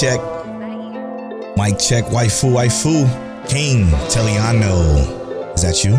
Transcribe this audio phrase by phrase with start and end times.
[0.00, 0.18] Check.
[0.18, 1.54] Is that you?
[1.56, 3.06] Mike check, waifu, waifu.
[3.48, 5.54] King Teliano.
[5.54, 5.96] Is that you?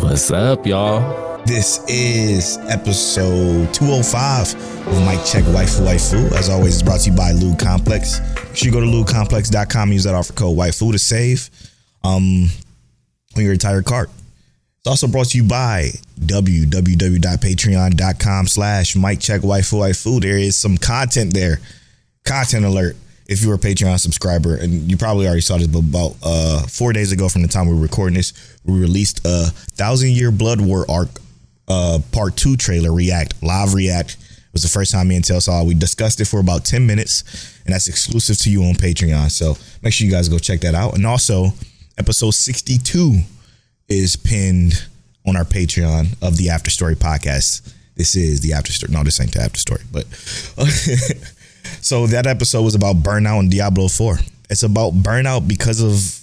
[0.00, 1.42] What's up, y'all?
[1.44, 4.54] This is episode 205
[4.86, 6.32] of Mike Check Waifu Waifu.
[6.32, 8.20] As always, it's brought to you by Lube Complex.
[8.36, 11.50] Make sure you go to lubecomplex.com, use that offer code waifu to save
[12.02, 12.48] um,
[13.36, 14.08] on your entire cart.
[14.78, 15.90] It's also brought to you by
[16.20, 20.18] www.patreon.com slash Mike Check Waifu Waifu.
[20.20, 21.60] There is some content there.
[22.24, 22.96] Content alert.
[23.26, 26.92] If you're a Patreon subscriber, and you probably already saw this, but about uh, four
[26.92, 30.60] days ago from the time we were recording this, we released a Thousand Year Blood
[30.60, 31.08] War arc
[31.68, 35.40] uh, part two trailer react live react it was the first time me and Tel
[35.40, 35.66] saw it.
[35.66, 37.24] we discussed it for about 10 minutes
[37.64, 40.74] and that's exclusive to you on patreon so make sure you guys go check that
[40.74, 41.46] out and also
[41.96, 43.20] episode 62
[43.88, 44.86] is pinned
[45.26, 49.20] on our patreon of the after story podcast this is the after story no this
[49.20, 50.04] ain't the after story but
[51.84, 54.18] so that episode was about burnout in diablo 4
[54.50, 56.20] it's about burnout because of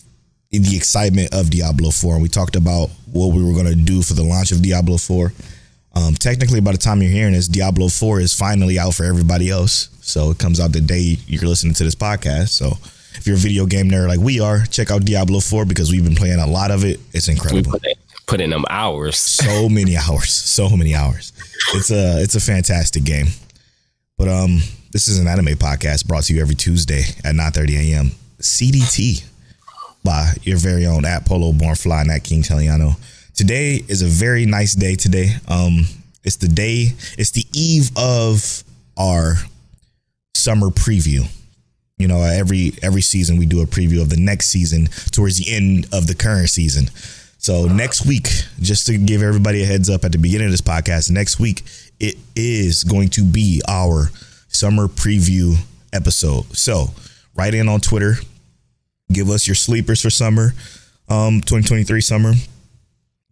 [0.52, 2.16] the excitement of Diablo 4.
[2.16, 4.98] And we talked about what we were going to do for the launch of Diablo
[4.98, 5.32] 4.
[5.96, 9.50] Um, technically, by the time you're hearing this, Diablo 4 is finally out for everybody
[9.50, 9.90] else.
[10.02, 12.50] So it comes out the day you're listening to this podcast.
[12.50, 12.78] So
[13.18, 16.04] if you're a video game nerd like we are, check out Diablo 4 because we've
[16.04, 17.00] been playing a lot of it.
[17.14, 17.72] It's We incredible.
[17.72, 17.94] put in,
[18.28, 19.18] put in them hours.
[19.18, 20.32] So many hours.
[20.32, 21.32] So many hours.
[21.74, 23.28] It's a it's a fantastic game.
[24.18, 24.60] But um,
[24.92, 28.12] this is an anime podcast brought to you every Tuesday at 9:30 a.m.
[28.40, 29.24] CDT
[30.04, 32.98] by your very own at Polo Born Fly and at King Teliano.
[33.34, 35.36] Today is a very nice day today.
[35.48, 35.86] Um,
[36.24, 38.64] it's the day, it's the eve of
[38.98, 39.36] our
[40.36, 41.26] summer preview.
[41.98, 45.54] You know, every every season we do a preview of the next season towards the
[45.54, 46.90] end of the current season.
[47.38, 48.28] So next week,
[48.60, 51.64] just to give everybody a heads up at the beginning of this podcast, next week
[52.00, 54.12] it is going to be our
[54.52, 55.56] summer preview
[55.94, 56.46] episode.
[56.56, 56.88] So
[57.36, 58.16] write in on Twitter,
[59.12, 60.54] give us your sleepers for summer,
[61.10, 62.34] um, 2023 summer.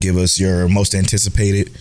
[0.02, 1.72] Give us your most anticipated.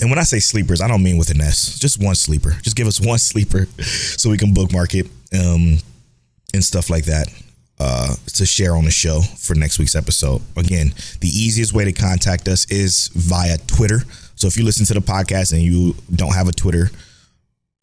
[0.00, 1.78] And when I say sleepers, I don't mean with an S.
[1.78, 2.52] Just one sleeper.
[2.62, 5.78] Just give us one sleeper so we can bookmark it um,
[6.54, 7.28] and stuff like that
[7.80, 10.40] uh, to share on the show for next week's episode.
[10.56, 14.00] Again, the easiest way to contact us is via Twitter.
[14.36, 16.90] So if you listen to the podcast and you don't have a Twitter,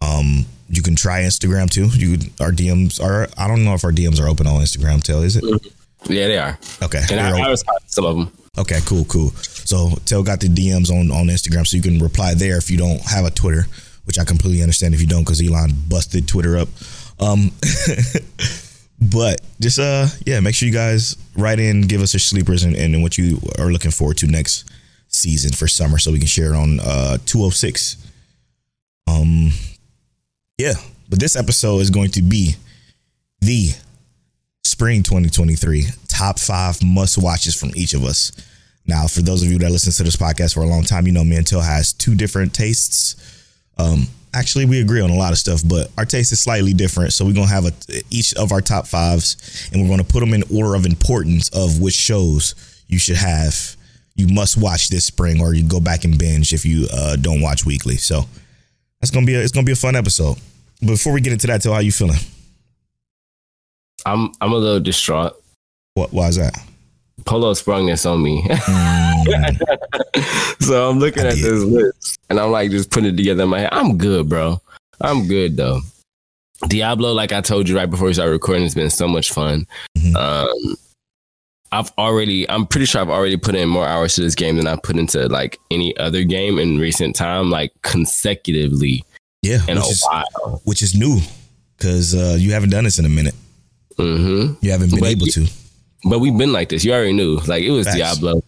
[0.01, 1.87] um, you can try Instagram too.
[1.87, 3.27] You our DMs are.
[3.37, 5.01] I don't know if our DMs are open on Instagram.
[5.03, 5.43] Tell is it?
[6.07, 6.59] Yeah, they are.
[6.81, 7.03] Okay.
[7.11, 7.45] And I.
[7.45, 8.31] I respond to some of them.
[8.57, 9.29] Okay, cool, cool.
[9.29, 12.77] So Tell got the DMs on on Instagram, so you can reply there if you
[12.77, 13.67] don't have a Twitter,
[14.05, 16.69] which I completely understand if you don't, because Elon busted Twitter up.
[17.19, 17.51] Um,
[19.01, 22.75] but just uh, yeah, make sure you guys write in, give us your sleepers and,
[22.75, 24.69] and what you are looking forward to next
[25.07, 27.97] season for summer, so we can share it on uh 206.
[29.07, 29.51] Um,
[30.59, 30.73] yeah,
[31.09, 32.55] but this episode is going to be
[33.39, 33.69] the
[34.65, 38.33] spring 2023 top five must watches from each of us.
[38.85, 41.13] Now, for those of you that listen to this podcast for a long time, you
[41.13, 43.15] know Till has two different tastes.
[43.77, 47.13] Um, actually, we agree on a lot of stuff, but our taste is slightly different.
[47.13, 47.71] So we're gonna have a,
[48.09, 51.79] each of our top fives, and we're gonna put them in order of importance of
[51.79, 53.77] which shows you should have.
[54.15, 57.39] You must watch this spring, or you go back and binge if you uh, don't
[57.41, 57.95] watch weekly.
[57.95, 58.25] So
[58.99, 60.37] that's gonna be a, it's gonna be a fun episode.
[60.85, 62.19] Before we get into that, Till, how you feeling?
[64.05, 65.33] I'm I'm a little distraught.
[65.95, 66.13] What?
[66.13, 66.53] Why is that?
[67.25, 68.41] Polo sprung this on me.
[68.43, 69.59] Mm,
[70.61, 71.43] so I'm looking I at did.
[71.43, 73.69] this list and I'm like just putting it together in my head.
[73.73, 74.61] I'm good, bro.
[75.01, 75.81] I'm good though.
[76.67, 79.67] Diablo, like I told you right before we started recording, it's been so much fun.
[79.97, 80.15] Mhm.
[80.15, 80.75] Um,
[81.71, 84.65] I've already, I'm pretty sure I've already put in more hours to this game than
[84.65, 89.03] I put into like any other game in recent time, like consecutively
[89.41, 90.61] yeah, in which a is, while.
[90.65, 91.19] which is new
[91.77, 93.35] because uh, you haven't done this in a minute.
[93.97, 95.47] hmm You haven't been But able to.
[96.09, 96.83] But we've been like this.
[96.85, 97.37] You already knew.
[97.47, 97.97] Like it was Facts.
[97.97, 98.43] Diablo.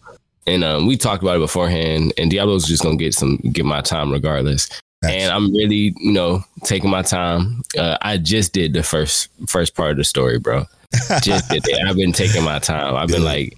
[0.46, 3.80] And um, we talked about it beforehand, and Diablo's just gonna get some get my
[3.80, 4.66] time regardless.
[4.66, 5.14] Facts.
[5.14, 7.62] And I'm really, you know, taking my time.
[7.78, 10.64] Uh, I just did the first first part of the story, bro.
[11.22, 11.88] Just did it.
[11.88, 12.94] I've been taking my time.
[12.94, 13.56] I've been like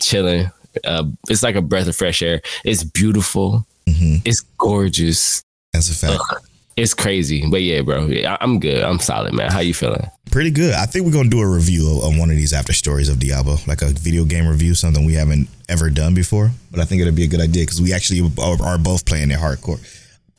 [0.00, 0.50] chilling.
[0.84, 2.40] Uh, it's like a breath of fresh air.
[2.64, 3.66] It's beautiful.
[3.86, 5.42] hmm It's gorgeous.
[5.74, 6.22] That's a fact.
[6.80, 7.44] It's crazy.
[7.48, 8.82] But yeah, bro, yeah, I'm good.
[8.82, 9.50] I'm solid, man.
[9.50, 10.06] How you feeling?
[10.30, 10.74] Pretty good.
[10.74, 13.18] I think we're gonna do a review of, of one of these after stories of
[13.18, 16.50] Diablo, like a video game review, something we haven't ever done before.
[16.70, 19.38] But I think it'll be a good idea because we actually are, both playing it
[19.38, 19.78] hardcore.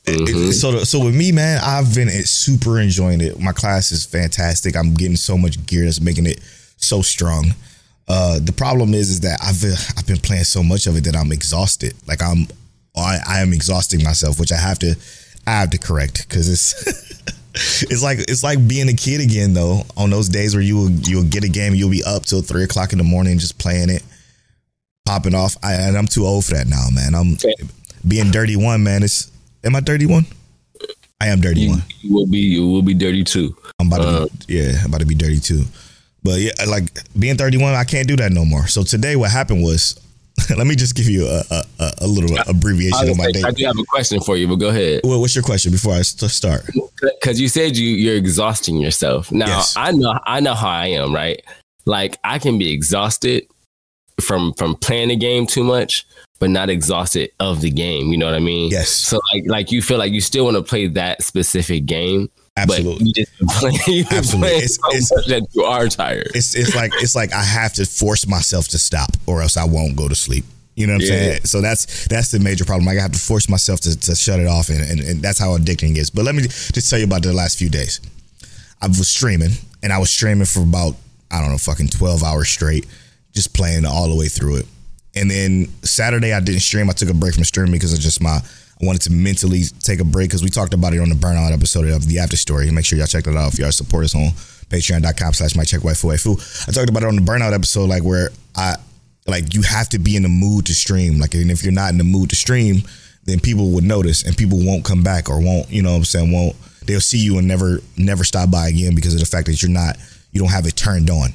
[0.04, 3.38] It- so, so with me, man, I've been super enjoying it.
[3.38, 4.74] My class is fantastic.
[4.76, 6.40] I'm getting so much gear that's making it
[6.76, 7.54] so strong.
[8.08, 9.62] Uh, the problem is, is that I've
[9.96, 11.94] I've been playing so much of it that I'm exhausted.
[12.08, 12.48] Like I'm,
[12.96, 14.96] I, I am exhausting myself, which I have to,
[15.46, 16.72] I have to correct because it's,
[17.82, 19.82] it's like it's like being a kid again though.
[19.96, 22.64] On those days where you will you'll get a game, you'll be up till three
[22.64, 24.02] o'clock in the morning just playing it,
[25.06, 25.56] popping off.
[25.62, 27.14] I, and I'm too old for that now, man.
[27.14, 27.36] I'm
[28.06, 29.02] being dirty one, man.
[29.02, 29.30] It's
[29.64, 30.26] am I dirty one?
[31.20, 31.82] I am dirty You, one.
[32.00, 32.38] you will be.
[32.38, 33.56] You will be dirty too.
[33.78, 35.64] I'm about to Uh, be, yeah, I'm about to be dirty too.
[36.24, 36.84] But yeah, like
[37.18, 38.66] being 31, I can't do that no more.
[38.68, 39.98] So today, what happened was,
[40.56, 41.42] let me just give you a
[41.78, 43.42] a, a, little abbreviation of my day.
[43.42, 45.02] I do have a question for you, but go ahead.
[45.04, 46.68] Well, what's your question before I start?
[47.00, 49.30] Because you said you you're exhausting yourself.
[49.30, 49.74] Now Yes.
[49.76, 51.42] I know I know how I am, right?
[51.84, 53.46] Like I can be exhausted
[54.20, 56.06] from from playing the game too much,
[56.38, 58.08] but not exhausted of the game.
[58.08, 58.70] You know what I mean?
[58.70, 58.88] Yes.
[58.88, 62.92] So like like you feel like you still want to play that specific game, Absolutely.
[62.92, 63.32] but you just
[63.84, 64.56] playing, Absolutely.
[64.56, 66.28] It's- so it's- that you are tired.
[66.34, 69.64] It's it's like it's like I have to force myself to stop, or else I
[69.64, 70.44] won't go to sleep.
[70.76, 71.14] You know what I'm Yeah.
[71.16, 71.44] saying?
[71.44, 72.88] So that's that's the major problem.
[72.88, 75.56] I have to force myself to, to shut it off, and, and, and that's how
[75.56, 76.10] addicting it is.
[76.10, 78.00] But let me just tell you about the last few days.
[78.80, 79.52] I was streaming,
[79.82, 80.96] and I was streaming for about
[81.30, 82.86] I don't know, fucking twelve hours straight,
[83.34, 84.66] just playing all the way through it.
[85.14, 86.88] And then Saturday I didn't stream.
[86.90, 88.40] I took a break from streaming because of just my
[88.82, 91.88] Wanted to mentally take a break because we talked about it on the burnout episode
[91.88, 92.70] of the after story.
[92.70, 94.30] Make sure y'all check that out if y'all support us on
[94.68, 96.68] patreon.com slash my check waifu.
[96.68, 98.74] I talked about it on the burnout episode, like where I
[99.26, 101.20] like you have to be in the mood to stream.
[101.20, 102.82] Like and if you're not in the mood to stream,
[103.24, 106.04] then people would notice and people won't come back or won't, you know what I'm
[106.04, 106.56] saying, won't
[106.86, 109.70] they'll see you and never never stop by again because of the fact that you're
[109.70, 109.96] not
[110.32, 111.30] you don't have it turned on.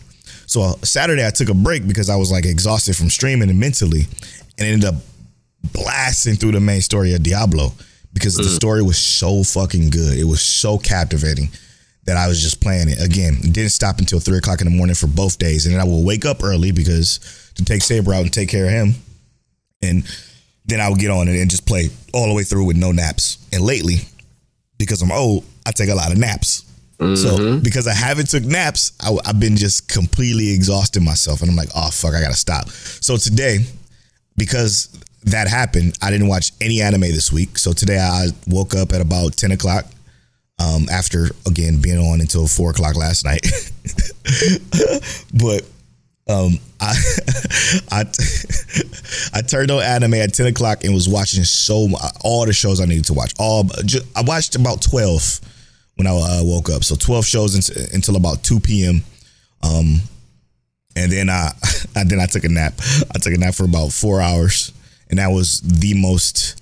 [0.46, 3.60] So uh, Saturday I took a break because I was like exhausted from streaming and
[3.60, 4.06] mentally
[4.58, 4.96] and ended up
[5.74, 7.74] blasting through the main story of Diablo
[8.14, 8.56] because the mm.
[8.56, 10.18] story was so fucking good.
[10.18, 11.50] It was so captivating
[12.06, 13.38] that I was just playing it again.
[13.42, 15.86] It didn't stop until three o'clock in the morning for both days, and then I
[15.86, 18.96] will wake up early because to take Saber out and take care of him,
[19.82, 20.04] and
[20.66, 22.92] then I would get on it and just play all the way through with no
[22.92, 23.38] naps.
[23.52, 23.98] And lately,
[24.78, 26.64] because I'm old, I take a lot of naps.
[27.00, 27.60] So mm-hmm.
[27.60, 31.70] because I haven't took naps, I, have been just completely exhausting myself, and I'm like,
[31.76, 32.70] oh fuck, I gotta stop.
[32.70, 33.60] So today,
[34.36, 34.90] because
[35.32, 37.58] that happened, I didn't watch any anime this week.
[37.58, 39.86] So today I woke up at about ten o'clock.
[40.60, 43.46] Um, after again being on until four o'clock last night,
[45.34, 45.62] but
[46.28, 46.96] um, I
[47.92, 48.06] I
[49.34, 51.90] I turned on anime at ten o'clock and was watching so
[52.22, 53.34] all the shows I needed to watch.
[53.40, 53.70] All
[54.16, 55.40] I watched about twelve
[55.96, 56.84] when I uh, woke up.
[56.84, 59.04] So twelve shows until, until about two p.m.
[59.64, 60.02] Um,
[60.96, 61.52] and then I,
[61.96, 62.74] I then I took a nap.
[63.14, 64.72] I took a nap for about four hours,
[65.10, 66.62] and that was the most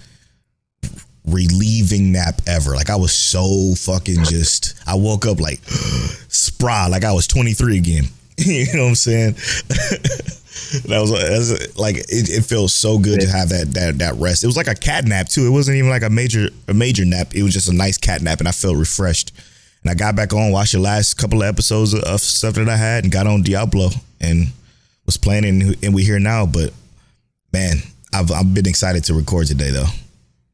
[1.27, 2.75] relieving nap ever.
[2.75, 4.75] Like I was so fucking just.
[4.87, 5.59] I woke up like
[6.27, 8.05] spry, like I was twenty three again.
[8.37, 9.33] you know what I'm saying?
[10.87, 14.43] that was that's, like it, it feels so good to have that that that rest.
[14.43, 15.45] It was like a cat nap too.
[15.45, 17.33] It wasn't even like a major a major nap.
[17.33, 19.31] It was just a nice cat nap, and I felt refreshed.
[19.83, 22.75] And I got back on, watched the last couple of episodes of, stuff that I
[22.75, 23.89] had, and got on Diablo
[24.19, 24.47] and
[25.05, 26.47] was playing, and, and we're here now.
[26.47, 26.73] But
[27.53, 27.77] man,
[28.15, 29.87] I've I've been excited to record today though.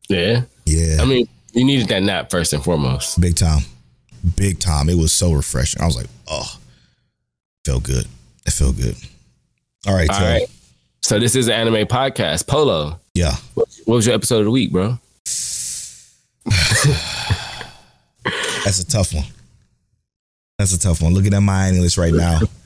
[0.09, 0.41] Yeah.
[0.65, 3.19] Yeah, I mean, you needed that nap first and foremost.
[3.19, 3.61] big time,
[4.37, 4.89] big time.
[4.89, 5.81] It was so refreshing.
[5.81, 6.59] I was like, oh,
[7.65, 8.05] felt good.
[8.45, 8.95] It felt good.
[9.87, 10.47] All right, All so right.
[11.01, 12.47] So this is an anime podcast.
[12.47, 13.35] Polo, yeah.
[13.55, 14.99] what what was your episode of the week, bro?
[18.63, 19.25] That's a tough one.
[20.57, 21.13] That's a tough one.
[21.13, 22.39] Looking at my English right now.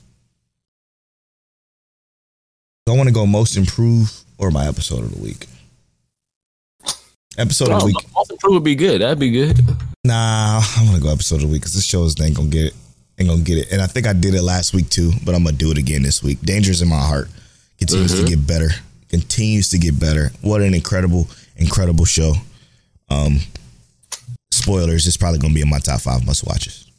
[2.88, 5.48] I want to go most improved or my episode of the week?
[7.38, 7.96] Episode of the week.
[8.14, 9.02] Most Improved would be good.
[9.02, 9.60] That'd be good.
[10.04, 12.68] Nah, I want to go episode of the week because this shows ain't gonna get
[12.68, 12.74] it.
[13.20, 13.72] Ain't gonna get it.
[13.72, 16.04] And I think I did it last week too, but I'm gonna do it again
[16.04, 16.40] this week.
[16.42, 17.28] Danger's in my heart
[17.80, 18.70] continues to get better.
[19.10, 20.32] Continues to get better.
[20.42, 21.28] What an incredible,
[21.58, 22.34] incredible show.
[23.10, 23.40] Um,
[24.52, 25.08] spoilers.
[25.08, 26.90] It's probably gonna be in my top five must watches.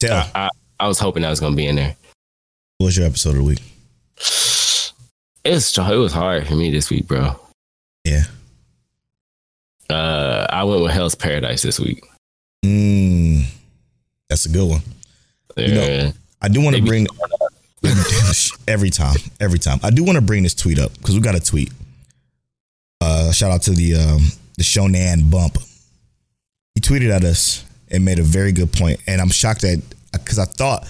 [0.00, 0.48] Tell, I, I,
[0.80, 1.94] I was hoping I was gonna be in there.
[2.78, 3.62] what was your episode of the week?
[5.44, 7.34] It's it was hard for me this week, bro.
[8.04, 8.22] Yeah.
[9.90, 12.04] Uh, I went with Hell's Paradise this week.
[12.64, 13.44] Mm,
[14.28, 14.80] that's a good one.
[15.56, 15.66] Yeah.
[15.66, 17.06] You know, I do want to bring
[18.68, 19.80] Every time, every time.
[19.82, 21.72] I do want to bring this tweet up because we got a tweet.
[23.00, 24.22] Uh, shout out to the um,
[24.56, 25.58] the Shonan Bump.
[26.76, 30.38] He tweeted at us and made a very good point, and I'm shocked that because
[30.38, 30.86] I thought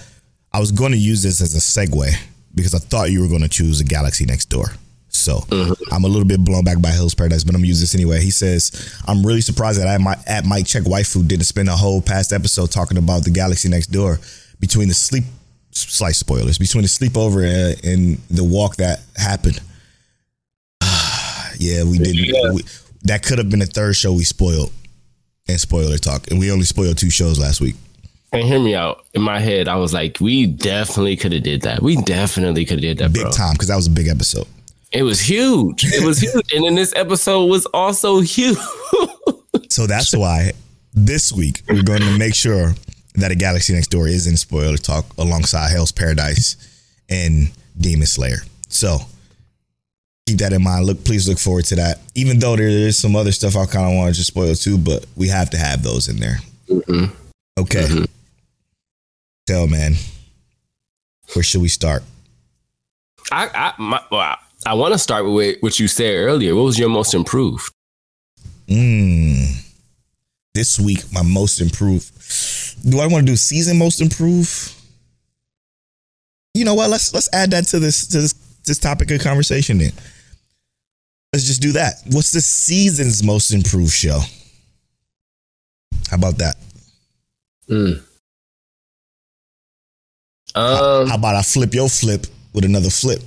[0.52, 2.14] I was going to use this as a segue
[2.54, 4.72] because I thought you were going to choose a Galaxy Next Door.
[5.08, 5.94] So mm-hmm.
[5.94, 8.22] I'm a little bit blown back by Hell's Paradise, but I'm gonna use this anyway.
[8.22, 11.76] He says, "I'm really surprised that I might at Mike Check Waifu didn't spend a
[11.76, 14.20] whole past episode talking about the Galaxy Next Door
[14.58, 15.24] between the sleep
[15.72, 19.60] slice spoilers between the sleepover and, and the walk that happened.
[21.58, 22.24] yeah, we didn't.
[22.24, 22.52] Yeah.
[22.52, 22.62] We,
[23.04, 24.72] that could have been the third show we spoiled
[25.48, 27.76] and spoiler talk, and we only spoiled two shows last week.
[28.32, 29.04] And hear me out.
[29.14, 31.82] In my head, I was like, we definitely could have did that.
[31.82, 33.30] We definitely could have did that, Big bro.
[33.30, 34.46] time because that was a big episode.
[34.90, 35.84] It was huge.
[35.84, 36.52] It was huge.
[36.52, 38.58] And then this episode was also huge.
[39.68, 40.52] So that's why
[40.92, 42.74] this week we're going to make sure
[43.14, 46.56] that a Galaxy Next Door is in spoiler talk alongside Hell's Paradise
[47.08, 48.38] and Demon Slayer.
[48.68, 48.98] So
[50.26, 50.84] keep that in mind.
[50.84, 52.00] Look, please look forward to that.
[52.14, 54.76] Even though there is some other stuff I kind of want to just spoil too,
[54.76, 56.38] but we have to have those in there.
[56.68, 57.10] Mhm.
[57.58, 58.04] Okay.
[59.46, 59.94] Tell man,
[61.34, 62.02] where should we start?
[63.30, 66.54] I I, my, well, I, I want to start with what you said earlier.
[66.54, 67.72] What was your most improved?
[68.68, 69.58] Mm.
[70.54, 72.10] This week, my most improved.
[72.88, 74.74] Do I want to do season most improved?
[76.54, 76.90] You know what?
[76.90, 78.34] Let's let's add that to this to this
[78.64, 79.78] this topic of conversation.
[79.78, 79.92] Then
[81.32, 81.94] let's just do that.
[82.10, 84.20] What's the season's most improved show?
[86.10, 86.56] How about that?
[87.68, 88.02] Mm.
[90.54, 93.22] How, Um, how about I flip your flip with another flip?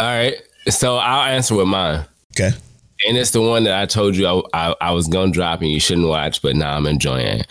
[0.00, 0.36] all right.
[0.68, 2.04] So I'll answer with mine.
[2.34, 2.50] Okay.
[3.06, 5.60] And it's the one that I told you I, I, I was going to drop
[5.60, 7.40] and you shouldn't watch, but now I'm enjoying.
[7.40, 7.46] it.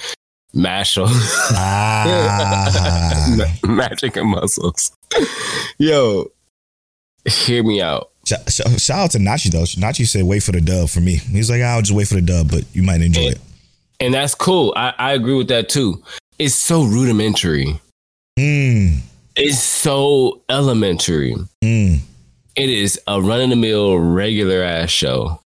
[0.55, 1.07] Mashle.
[1.51, 3.53] Ah.
[3.67, 4.91] Magic and muscles.
[5.77, 6.31] Yo,
[7.25, 8.09] hear me out.
[8.25, 9.63] Sh- sh- shout out to Nachi though.
[9.63, 12.21] Nachi said, "Wait for the dub for me." He's like, "I'll just wait for the
[12.21, 13.39] dub, but you might enjoy it."
[13.99, 14.73] And that's cool.
[14.75, 16.01] I, I agree with that too.
[16.39, 17.79] It's so rudimentary.
[18.39, 18.99] Mm,
[19.35, 21.35] It's so elementary.
[21.63, 21.99] mm.
[22.55, 25.39] It is a run of the mill regular ass show,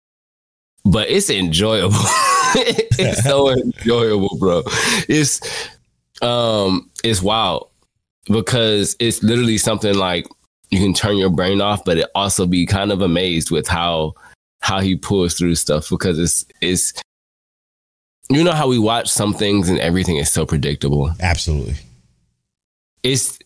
[0.86, 1.96] but it's enjoyable.
[2.56, 4.63] it's so enjoyable, bro.
[5.08, 5.41] It's
[6.22, 7.70] um, it's wild
[8.27, 10.27] because it's literally something like
[10.70, 14.13] you can turn your brain off, but it also be kind of amazed with how
[14.62, 16.94] how he pulls through stuff because it's it's
[18.29, 21.75] you know how we watch some things and everything is so predictable Absolutely.
[23.03, 23.39] it's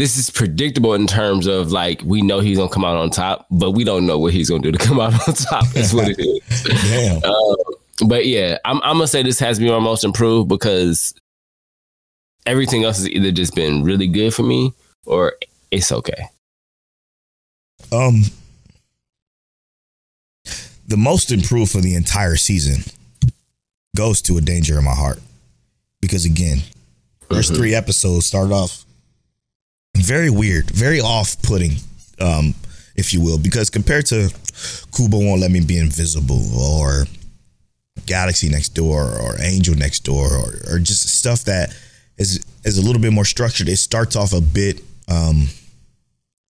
[0.00, 3.46] this is predictable in terms of like we know he's gonna come out on top,
[3.50, 5.66] but we don't know what he's gonna do to come out on top.
[5.74, 6.62] That's what it is.
[7.22, 7.22] Damn.
[8.08, 11.12] But yeah, I'm, I'm gonna say this has been my most improved because
[12.46, 14.72] everything else has either just been really good for me
[15.04, 15.34] or
[15.70, 16.30] it's okay.
[17.92, 18.22] Um,
[20.88, 22.90] the most improved for the entire season
[23.96, 25.20] goes to a danger in my heart
[26.00, 26.62] because again,
[27.28, 27.56] first Mhm.
[27.56, 28.84] three episodes start off
[29.96, 31.76] very weird, very off-putting,
[32.20, 32.54] um,
[32.96, 34.30] if you will, because compared to
[34.96, 37.06] Kubo won't let me be invisible or
[38.06, 41.74] Galaxy Next Door or Angel Next Door or, or just stuff that
[42.18, 43.68] is is a little bit more structured.
[43.68, 45.48] It starts off a bit um,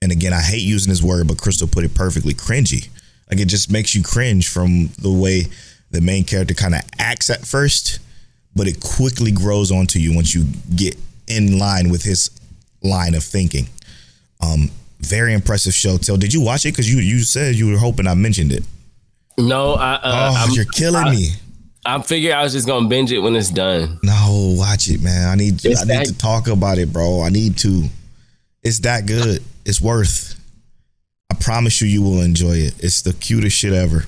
[0.03, 2.89] and again, I hate using this word, but Crystal put it perfectly cringy.
[3.31, 5.47] Like it just makes you cringe from the way
[5.91, 7.99] the main character kind of acts at first,
[8.55, 10.45] but it quickly grows onto you once you
[10.75, 12.31] get in line with his
[12.83, 13.67] line of thinking.
[14.41, 14.71] Um,
[15.01, 15.97] very impressive show.
[15.99, 16.73] Tell, did you watch it?
[16.73, 18.65] Because you you said you were hoping I mentioned it.
[19.39, 21.29] No, I uh, oh, I'm, you're killing I- me.
[21.87, 23.99] I figured I was just gonna binge it when it's done.
[24.03, 25.27] No, watch it, man.
[25.29, 27.23] I need It's I need that- to talk about it, bro.
[27.23, 27.85] I need to.
[28.63, 29.43] It's that good.
[29.65, 30.39] It's worth.
[31.33, 32.75] I promise you, you will enjoy it.
[32.85, 34.05] It's the cutest shit ever.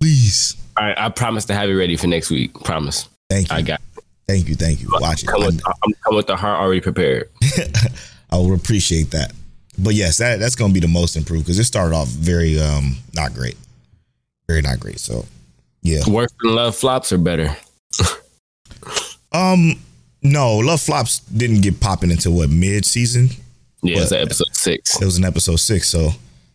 [0.00, 2.54] Please, All right, I promise to have it ready for next week.
[2.64, 3.08] Promise.
[3.28, 3.80] thank you, I got.
[4.26, 4.88] thank you, thank you.
[4.90, 5.26] Watch it.
[5.26, 7.28] Come I, with, I'm coming with the heart already prepared.
[8.30, 9.32] I will appreciate that.
[9.78, 12.96] But yes, that that's gonna be the most improved because it started off very um
[13.14, 13.56] not great,
[14.46, 14.98] very not great.
[15.00, 15.26] So
[15.82, 17.56] yeah, Worse than love flops or better?
[19.32, 19.74] um,
[20.22, 23.30] no, Love Flops didn't get popping until what mid season.
[23.82, 25.00] Yeah, it's episode six.
[25.00, 26.10] It was an episode six, so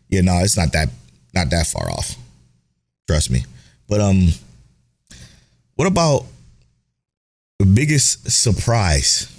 [0.09, 0.89] yeah, no, it's not that
[1.33, 2.15] not that far off.
[3.07, 3.43] Trust me.
[3.87, 4.29] But um,
[5.75, 6.25] what about
[7.59, 9.31] the biggest surprise?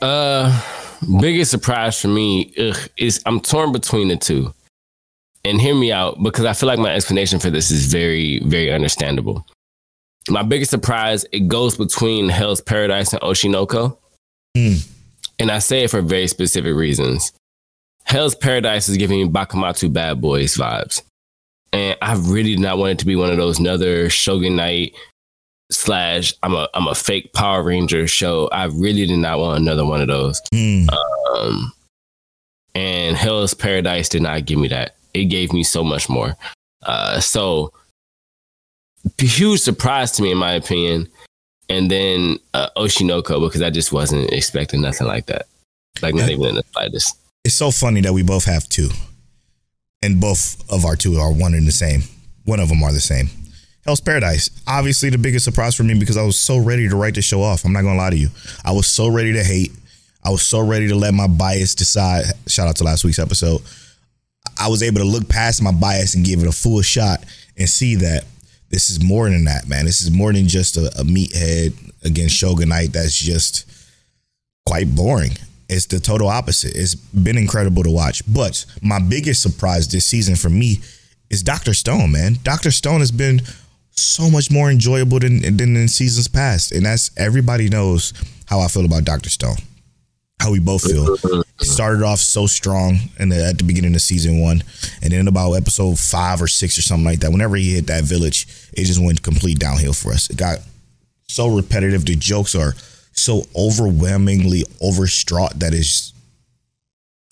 [0.00, 0.62] Uh,
[1.20, 4.52] biggest surprise for me ugh, is I'm torn between the two.
[5.44, 8.72] And hear me out because I feel like my explanation for this is very, very
[8.72, 9.46] understandable.
[10.30, 13.98] my biggest surprise it goes between Hell's Paradise and Oshi no Ko,
[14.56, 14.86] Mm.
[15.38, 17.32] and I say it for very specific reasons.
[18.08, 21.02] Hell's Paradise is giving me Bakumatsu Bad Boys vibes,
[21.74, 24.94] and I really did not want it to be one of those another Shogun Knight
[25.70, 28.48] slash I'm a I'm a fake Power Ranger show.
[28.48, 30.40] I really did not want another one of those.
[30.54, 30.88] Mm.
[31.34, 31.72] Um,
[32.74, 34.96] and Hell's Paradise did not give me that.
[35.12, 36.34] It gave me so much more.
[36.82, 37.72] Uh, so
[39.18, 41.08] huge surprise to me, in my opinion.
[41.68, 45.46] And then uh, Oshi no Ko because I just wasn't expecting nothing like that.
[46.00, 47.18] Like not even in the slightest.
[47.48, 48.90] It's so funny that we both have two,
[50.02, 52.02] and both of our two are one and the same.
[52.44, 53.30] One of them are the same.
[53.86, 57.14] Hell's Paradise, obviously the biggest surprise for me because I was so ready to write
[57.14, 57.64] the show off.
[57.64, 58.28] I'm not gonna lie to you.
[58.66, 59.72] I was so ready to hate.
[60.22, 62.26] I was so ready to let my bias decide.
[62.46, 63.62] Shout out to last week's episode.
[64.60, 67.24] I was able to look past my bias and give it a full shot
[67.56, 68.24] and see that
[68.68, 69.86] this is more than that, man.
[69.86, 71.72] This is more than just a, a meathead
[72.04, 73.64] against Shogunite that's just
[74.66, 75.32] quite boring.
[75.68, 76.74] It's the total opposite.
[76.74, 78.22] It's been incredible to watch.
[78.32, 80.80] But my biggest surprise this season for me
[81.30, 81.74] is Dr.
[81.74, 82.36] Stone, man.
[82.42, 82.70] Dr.
[82.70, 83.42] Stone has been
[83.90, 86.72] so much more enjoyable than, than in seasons past.
[86.72, 88.14] And that's everybody knows
[88.46, 89.28] how I feel about Dr.
[89.28, 89.56] Stone.
[90.40, 91.14] How we both feel.
[91.14, 94.62] It started off so strong in the, at the beginning of season one,
[95.02, 97.32] and then about episode five or six or something like that.
[97.32, 100.30] Whenever he hit that village, it just went complete downhill for us.
[100.30, 100.60] It got
[101.26, 102.04] so repetitive.
[102.04, 102.74] The jokes are
[103.18, 106.12] so overwhelmingly overstraught that it's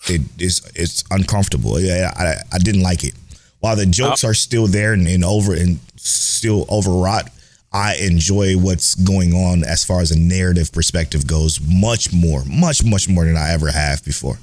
[0.09, 1.79] it is it's uncomfortable.
[1.79, 3.13] Yeah, I, I didn't like it.
[3.59, 7.29] While the jokes are still there and, and over and still overwrought,
[7.73, 12.83] I enjoy what's going on as far as a narrative perspective goes much more, much,
[12.83, 14.37] much more than I ever have before.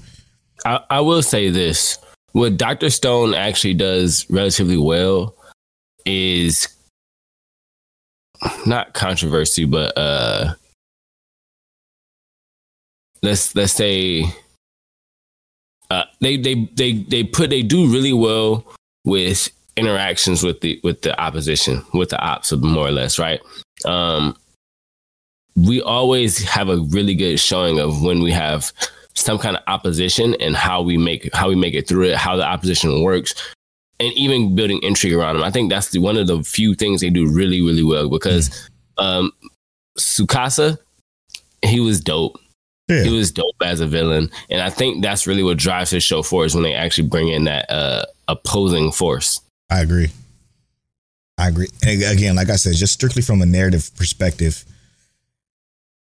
[0.64, 1.98] I, I will say this:
[2.32, 5.36] what Doctor Stone actually does relatively well
[6.04, 6.68] is
[8.66, 10.54] not controversy, but uh,
[13.24, 14.24] let's let's say
[15.90, 18.64] uh, they they they they put they do really well
[19.04, 23.40] with interactions with the with the opposition with the ops more or less right?
[23.84, 24.36] Um
[25.56, 28.72] we always have a really good showing of when we have
[29.14, 32.36] some kind of opposition and how we make how we make it through it how
[32.36, 33.34] the opposition works
[34.00, 35.44] and even building intrigue around them.
[35.44, 38.68] I think that's the, one of the few things they do really really well because
[38.98, 39.32] um
[39.98, 40.78] Tsukasa
[41.62, 42.38] he was dope
[42.88, 43.02] Yeah.
[43.04, 46.22] he was dope as a villain and i think that's really what drives his show
[46.22, 50.10] forward is when they actually bring in that uh opposing force I agree.
[51.38, 51.68] I agree.
[51.82, 54.64] And again, like I said, just strictly from a narrative perspective,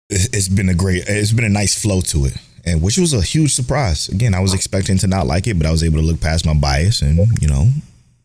[0.09, 3.13] it- it's been a great, it's been a nice flow to it, and which was
[3.13, 4.09] a huge surprise.
[4.09, 6.45] Again, I was expecting to not like it, but I was able to look past
[6.47, 7.69] my bias and you know,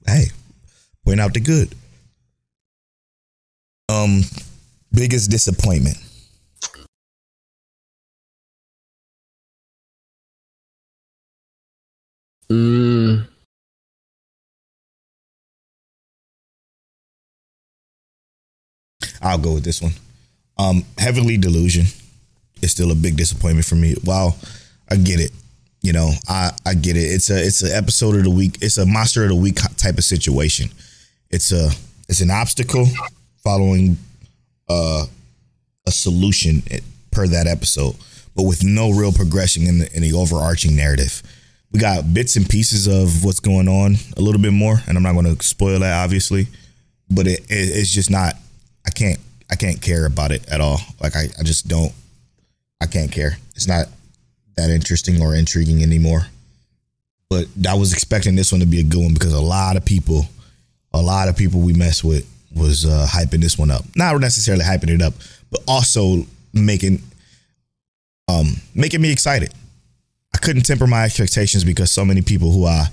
[0.07, 0.27] hey,
[1.05, 1.75] point out the good.
[3.89, 4.21] Um,
[4.91, 5.97] biggest disappointment.
[12.49, 13.27] Mm,
[19.21, 19.93] I'll go with this one.
[20.57, 21.85] Um, Heavenly Delusion
[22.61, 23.95] is still a big disappointment for me.
[24.03, 24.35] Wow,
[24.89, 25.31] I get it.
[25.81, 27.01] You know, I I get it.
[27.01, 28.57] It's a it's an episode of the week.
[28.61, 30.69] It's a monster of the week type of situation.
[31.29, 31.69] It's a
[32.07, 32.87] it's an obstacle
[33.43, 33.97] following
[34.69, 35.05] uh,
[35.85, 36.63] a solution
[37.11, 37.95] per that episode,
[38.35, 41.21] but with no real progression in the in the overarching narrative.
[41.75, 45.03] We got bits and pieces of what's going on a little bit more, and I'm
[45.03, 46.47] not going to spoil that, obviously,
[47.09, 48.35] but it, it it's just not.
[48.87, 49.19] I can't
[49.51, 50.79] I can't care about it at all.
[51.01, 51.91] Like I, I just don't.
[52.79, 53.39] I can't care.
[53.57, 53.87] It's not
[54.55, 56.27] that interesting or intriguing anymore.
[57.29, 59.83] But I was expecting this one to be a good one because a lot of
[59.83, 60.27] people,
[60.93, 63.83] a lot of people we mess with was uh, hyping this one up.
[63.97, 65.13] Not necessarily hyping it up,
[65.51, 67.01] but also making
[68.29, 69.51] um making me excited.
[70.35, 72.87] I couldn't temper my expectations because so many people who I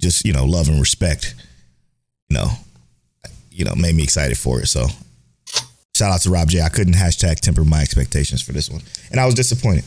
[0.00, 1.36] just you know love and respect,
[2.28, 2.48] you know,
[3.52, 4.66] you know, made me excited for it.
[4.66, 4.88] So
[5.94, 6.60] shout out to Rob J.
[6.60, 8.82] I couldn't hashtag temper my expectations for this one,
[9.12, 9.84] and I was disappointed.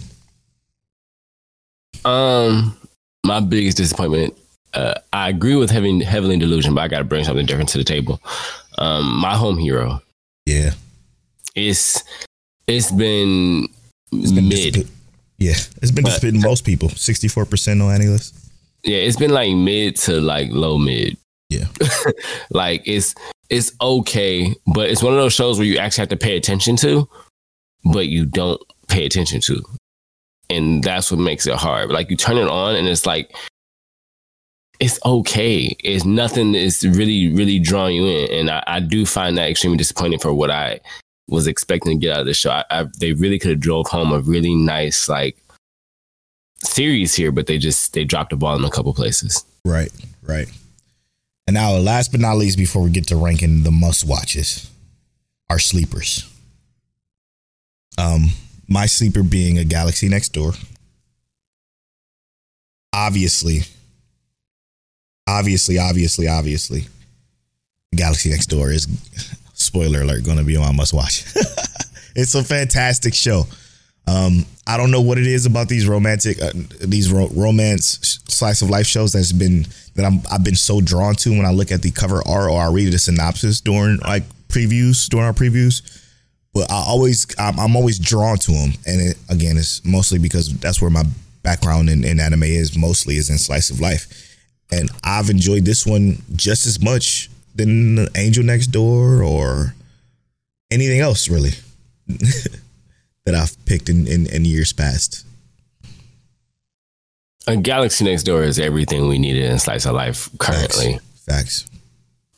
[2.05, 2.77] Um,
[3.25, 4.37] my biggest disappointment.
[4.73, 7.77] Uh, I agree with having Heavenly Delusion, but I got to bring something different to
[7.77, 8.21] the table.
[8.77, 10.01] Um, my home hero.
[10.45, 10.71] Yeah,
[11.55, 12.01] It's
[12.67, 13.67] it's been,
[14.13, 14.87] it's been mid.
[15.41, 16.89] Yeah, it's been disappointing most people.
[16.89, 18.31] Sixty four percent on AniList.
[18.83, 21.17] Yeah, it's been like mid to like low mid.
[21.49, 21.65] Yeah.
[22.51, 23.15] like it's
[23.49, 26.75] it's okay, but it's one of those shows where you actually have to pay attention
[26.77, 27.09] to,
[27.91, 29.63] but you don't pay attention to.
[30.51, 31.89] And that's what makes it hard.
[31.89, 33.35] Like you turn it on and it's like
[34.79, 35.75] it's okay.
[35.83, 38.31] It's nothing is really, really drawing you in.
[38.31, 40.79] And I, I, do find that extremely disappointing for what I
[41.27, 42.51] was expecting to get out of the show.
[42.51, 45.37] I, I, they really could have drove home a really nice like
[46.63, 49.45] series here, but they just they dropped the ball in a couple places.
[49.65, 49.91] Right,
[50.23, 50.47] right.
[51.47, 54.69] And now, last but not least, before we get to ranking the must watches,
[55.49, 56.27] our sleepers.
[57.97, 58.27] Um,
[58.67, 60.53] my sleeper being a Galaxy Next Door.
[62.93, 63.61] Obviously,
[65.27, 66.87] obviously, obviously, obviously,
[67.95, 68.87] Galaxy Next Door is
[69.61, 71.25] spoiler alert going to be on must watch.
[72.15, 73.45] it's a fantastic show.
[74.07, 78.61] Um, I don't know what it is about these romantic, uh, these ro- romance slice
[78.61, 81.71] of life shows that's been that I'm I've been so drawn to when I look
[81.71, 85.81] at the cover art or I read the synopsis during like previews during our previews.
[86.53, 90.53] But I always I'm, I'm always drawn to them, and it, again, it's mostly because
[90.59, 91.03] that's where my
[91.43, 94.37] background in, in anime is mostly is in slice of life,
[94.71, 99.75] and I've enjoyed this one just as much than Angel Next Door or
[100.71, 101.51] anything else really.
[103.25, 105.25] that I've picked in, in, in years past.
[107.47, 110.93] A Galaxy Next Door is everything we needed in Slice of Life currently.
[111.25, 111.63] Facts.
[111.63, 111.65] Facts.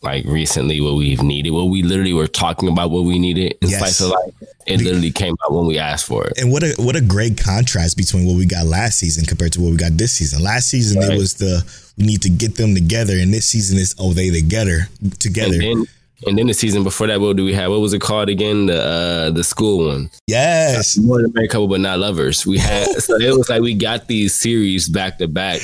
[0.02, 3.69] Like recently, what we've needed, what we literally were talking about, what we needed in
[3.69, 3.80] yes.
[3.80, 6.34] Slice of Life, it literally came out when we asked for it.
[6.38, 9.62] And what a what a great contrast between what we got last season compared to
[9.62, 10.43] what we got this season.
[10.43, 11.13] Last season right.
[11.13, 11.63] it was the
[11.97, 14.88] we need to get them together, and this season is oh they together
[15.19, 15.53] together.
[15.53, 15.86] And then,
[16.25, 17.71] and then the season before that, what do we have?
[17.71, 18.67] What was it called again?
[18.67, 20.10] The uh, the school one.
[20.27, 20.97] Yes.
[20.97, 22.45] More than married couple, but not lovers.
[22.45, 25.62] We had so it was like we got these series back to back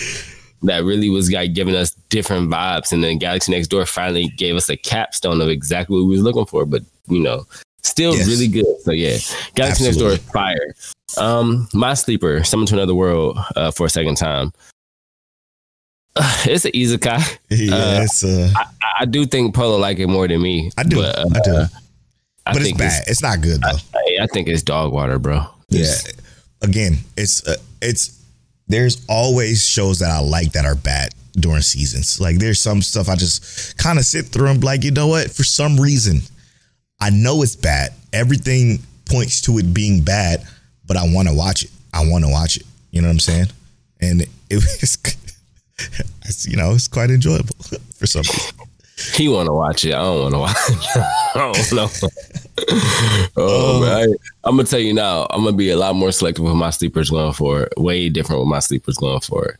[0.64, 2.92] that really was like giving us different vibes.
[2.92, 6.24] And then Galaxy Next Door finally gave us a capstone of exactly what we was
[6.24, 6.66] looking for.
[6.66, 7.46] But you know,
[7.84, 8.28] still yes.
[8.28, 8.66] really good.
[8.82, 9.18] So yeah,
[9.56, 9.88] Galaxy Absolutely.
[9.88, 10.76] Next Door is fire.
[11.18, 14.52] Um, my sleeper, Summon to Another World, uh, for a second time.
[16.46, 17.38] it's an isekai.
[17.50, 18.66] Yeah, uh, it's uh, I,
[19.02, 20.72] I, do think Polo like it more than me.
[20.78, 20.98] I do.
[20.98, 21.56] But, uh, I do.
[22.46, 23.02] I but it's bad.
[23.02, 23.78] It's, it's, not good though.
[23.96, 25.46] I, I, think it's dog water, bro.
[25.70, 26.14] It's, yeah.
[26.62, 28.24] Again, it's uh, it's
[28.68, 32.20] there's always shows that I like that are bad during seasons.
[32.20, 35.08] Like there's some stuff I just kind of sit through and be like, you know
[35.08, 35.32] what?
[35.32, 36.22] For some reason,
[37.02, 37.94] I know it's bad.
[38.14, 40.46] Everything points to it being bad,
[40.86, 41.72] but I want to watch it.
[41.94, 42.64] I want to watch it.
[42.92, 43.48] You know what I'm saying?
[44.02, 44.98] And it was
[46.48, 47.56] you know, it's quite enjoyable
[47.96, 48.68] for some people.
[49.16, 49.94] He want to watch it.
[49.94, 50.78] I don't want to watch it.
[51.36, 51.90] I don't know.
[53.38, 54.16] oh, um, man.
[54.44, 55.26] I, am gonna tell you now.
[55.30, 57.74] I'm gonna be a lot more selective with my sleepers going for it.
[57.78, 59.58] Way different with my sleepers going for it.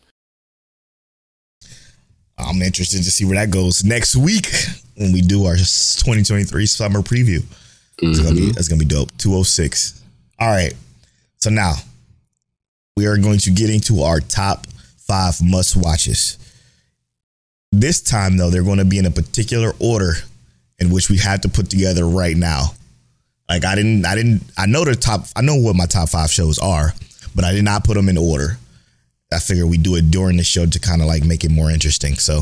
[2.38, 4.48] I'm interested to see where that goes next week
[4.96, 7.40] when we do our 2023 summer preview.
[7.40, 8.12] Mm-hmm.
[8.12, 9.16] It's gonna be it's gonna be dope.
[9.18, 10.04] 206.
[10.40, 10.74] All right.
[11.38, 11.76] So now
[12.98, 14.68] we are going to get into our top
[15.10, 16.38] five must watches.
[17.72, 20.14] This time, though, they're going to be in a particular order
[20.78, 22.76] in which we have to put together right now.
[23.50, 26.30] Like I didn't, I didn't, I know the top, I know what my top five
[26.30, 26.94] shows are,
[27.36, 28.58] but I did not put them in order.
[29.34, 31.72] I figured we do it during the show to kind of like make it more
[31.72, 32.16] interesting.
[32.16, 32.42] So,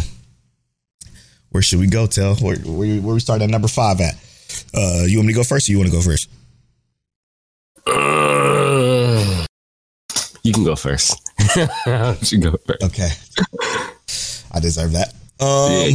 [1.51, 2.35] where should we go, Tell?
[2.35, 4.15] Where, where, where we start at number five at?
[4.73, 6.29] Uh, you want me to go first, or you want to go first?
[10.47, 11.29] You can go first.
[12.31, 12.81] you go first.
[12.81, 13.09] Okay.
[14.53, 15.13] I deserve that.
[15.41, 15.93] Um.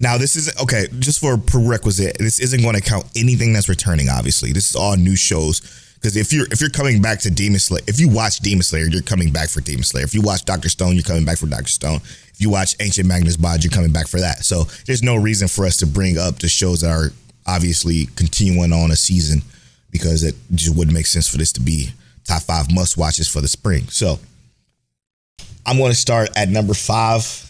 [0.00, 4.08] Now this is okay, just for prerequisite, this isn't going to count anything that's returning,
[4.08, 4.52] obviously.
[4.52, 5.60] This is all new shows.
[5.96, 8.84] Because if you're if you're coming back to Demon Slayer, if you watch Demon Slayer,
[8.84, 10.04] you're coming back for Demon Slayer.
[10.04, 11.96] If you watch Doctor Stone, you're coming back for Doctor Stone.
[11.96, 14.44] If you watch Ancient Magnus Bond, you're coming back for that.
[14.44, 17.10] So there's no reason for us to bring up the shows that are
[17.44, 19.42] obviously continuing on a season
[19.90, 21.90] because it just wouldn't make sense for this to be
[22.28, 23.88] top five must watches for the spring.
[23.88, 24.18] So
[25.66, 27.44] I'm going to start at number five.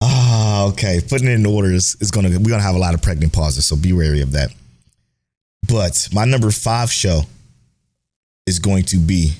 [0.00, 1.00] Ah, okay.
[1.06, 3.02] Putting it in order is, is going to, we're going to have a lot of
[3.02, 3.66] pregnant pauses.
[3.66, 4.50] So be wary of that.
[5.68, 7.22] But my number five show
[8.46, 9.34] is going to be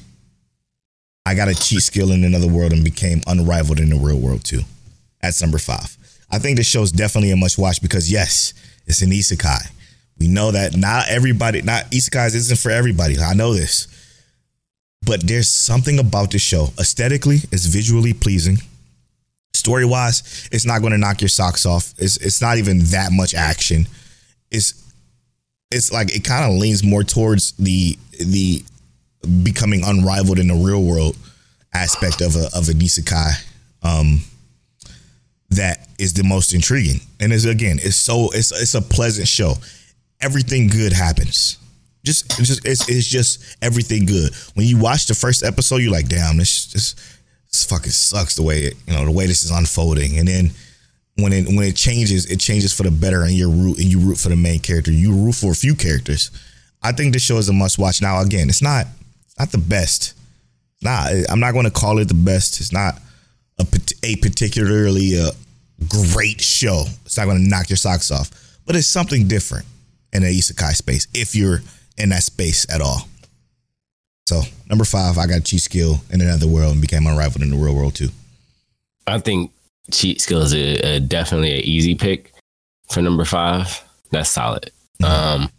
[1.26, 4.44] I got a cheat skill in another world and became unrivaled in the real world
[4.44, 4.60] too.
[5.20, 5.96] That's number five.
[6.30, 8.54] I think this show is definitely a must watch because yes,
[8.86, 9.72] it's an isekai.
[10.18, 13.18] We know that not everybody, not isekais isn't for everybody.
[13.18, 13.88] I know this.
[15.04, 16.68] But there's something about this show.
[16.78, 18.58] Aesthetically, it's visually pleasing.
[19.52, 21.94] Story wise, it's not going to knock your socks off.
[21.98, 23.88] It's it's not even that much action.
[24.50, 24.82] It's
[25.70, 28.64] it's like it kind of leans more towards the the
[29.42, 31.16] becoming unrivaled in the real world
[31.74, 33.32] aspect of a of a isekai.
[33.82, 34.20] Um,
[35.50, 37.00] that is the most intriguing.
[37.20, 39.54] And it's again, it's so it's it's a pleasant show
[40.20, 41.58] everything good happens.
[42.04, 44.32] Just, it's just it's, it's just everything good.
[44.54, 46.94] When you watch the first episode, you're like, damn, this, this
[47.50, 50.50] this fucking sucks the way it, you know the way this is unfolding, and then
[51.16, 53.98] when it when it changes, it changes for the better, and you root and you
[53.98, 54.92] root for the main character.
[54.92, 56.30] You root for a few characters.
[56.80, 58.00] I think this show is a must watch.
[58.00, 58.86] Now, again, it's not
[59.38, 60.14] not the best.
[60.82, 62.60] Nah, I'm not going to call it the best.
[62.60, 63.00] It's not
[63.58, 63.66] a,
[64.04, 65.32] a particularly uh,
[65.88, 66.84] great show.
[67.04, 68.30] It's not going to knock your socks off,
[68.64, 69.66] but it's something different
[70.16, 71.60] in the isekai space if you're
[71.98, 73.08] in that space at all.
[74.26, 77.56] So number five, I got cheat skill in another world and became unrivaled in the
[77.56, 78.08] real world too.
[79.06, 79.52] I think
[79.92, 82.32] cheat skill is a, a definitely an easy pick
[82.90, 83.82] for number five.
[84.10, 84.70] That's solid.
[85.00, 85.42] Mm-hmm.
[85.42, 85.50] Um,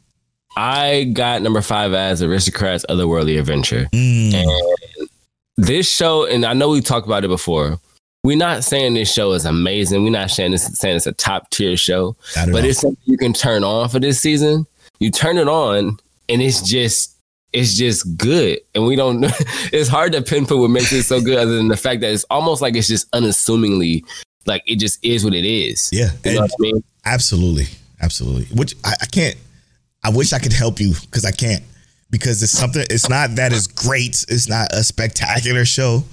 [0.58, 3.88] I got number five as Aristocrats Otherworldly Adventure.
[3.94, 4.34] Mm.
[4.34, 5.10] And
[5.56, 7.80] this show, and I know we talked about it before.
[8.28, 10.04] We're not saying this show is amazing.
[10.04, 12.58] We're not saying this saying it's a top tier show, but all.
[12.58, 14.68] it's something you can turn on for this season.
[15.00, 17.16] You turn it on, and it's just
[17.54, 18.60] it's just good.
[18.76, 19.24] And we don't
[19.72, 22.26] it's hard to pinpoint what makes it so good other than the fact that it's
[22.26, 24.04] almost like it's just unassumingly
[24.46, 25.90] like it just is what it is.
[25.94, 26.10] Yeah.
[26.26, 26.84] You know what I mean?
[27.06, 27.68] Absolutely.
[28.02, 28.54] Absolutely.
[28.58, 29.38] Which I, I can't
[30.04, 31.64] I wish I could help you because I can't.
[32.10, 34.26] Because it's something it's not that is great.
[34.28, 36.04] It's not a spectacular show.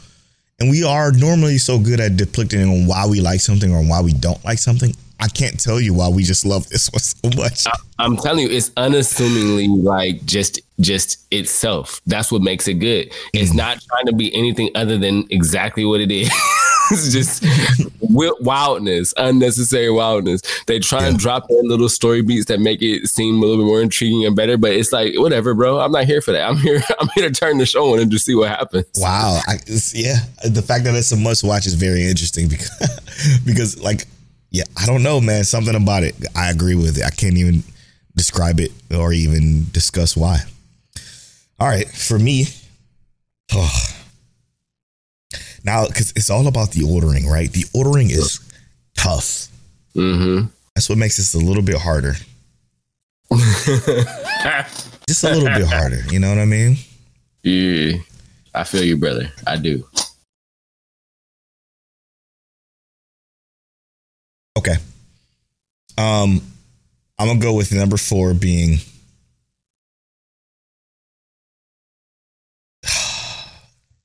[0.60, 4.00] And we are normally so good at depicting on why we like something or why
[4.00, 4.94] we don't like something.
[5.24, 7.66] I can't tell you why we just love this one so much.
[7.98, 12.02] I, am telling you, it's unassumingly like just just itself.
[12.06, 13.10] That's what makes it good.
[13.32, 13.56] It's mm.
[13.56, 16.28] not trying to be anything other than exactly what it is.
[16.90, 17.42] it's just
[18.00, 20.42] wildness, unnecessary wildness.
[20.66, 21.08] They try yeah.
[21.08, 24.26] and drop in little story beats that make it seem a little bit more intriguing
[24.26, 25.80] and better, but it's like whatever, bro.
[25.80, 26.46] I'm not here for that.
[26.46, 26.82] I'm here.
[27.00, 28.84] I'm here to turn the show on and just see what happens.
[28.98, 29.54] Wow, I,
[29.94, 30.18] yeah.
[30.44, 34.06] The fact that it's a must watch is very interesting because because like
[34.54, 35.42] yeah, I don't know, man.
[35.42, 36.14] Something about it.
[36.36, 37.02] I agree with it.
[37.02, 37.64] I can't even
[38.14, 40.38] describe it or even discuss why.
[41.58, 42.46] All right, for me,
[43.52, 43.88] oh,
[45.64, 47.50] now because it's all about the ordering, right?
[47.50, 48.38] The ordering is
[48.96, 49.48] tough.
[49.96, 50.46] Mm-hmm.
[50.76, 52.14] That's what makes this a little bit harder.
[55.08, 56.04] Just a little bit harder.
[56.12, 56.76] You know what I mean?
[57.42, 57.94] Yeah,
[58.54, 59.32] I feel you, brother.
[59.48, 59.84] I do.
[64.56, 64.76] Okay.
[65.98, 66.40] Um,
[67.18, 68.78] I'm gonna go with number four being.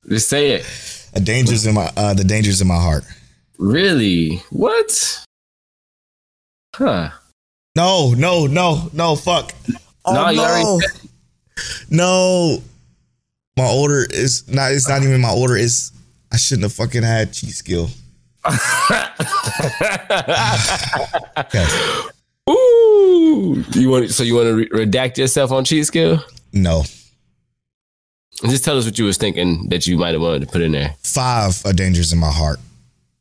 [0.08, 0.66] Just say it.
[1.14, 3.04] A dangers in my uh, the dangers in my heart.
[3.58, 4.42] Really?
[4.50, 5.24] What?
[6.74, 7.10] Huh?
[7.76, 9.16] No, no, no, no.
[9.16, 9.52] Fuck.
[10.04, 10.80] Oh, no, no.
[11.90, 12.62] no.
[13.56, 14.72] My order is not.
[14.72, 15.56] It's not even my order.
[15.56, 15.92] Is
[16.32, 17.90] I shouldn't have fucking had cheat skill
[22.48, 26.24] Ooh, you want so you want to re- redact yourself on cheat skill?
[26.52, 26.84] No.
[28.44, 30.72] Just tell us what you was thinking that you might have wanted to put in
[30.72, 30.94] there.
[31.02, 32.58] Five are dangers in my heart,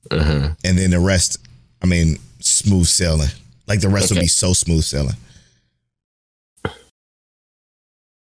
[0.10, 0.51] uh-huh.
[0.63, 1.38] and then the rest.
[1.82, 3.27] I mean, smooth sailing.
[3.67, 4.19] Like the rest okay.
[4.19, 5.15] would be so smooth sailing.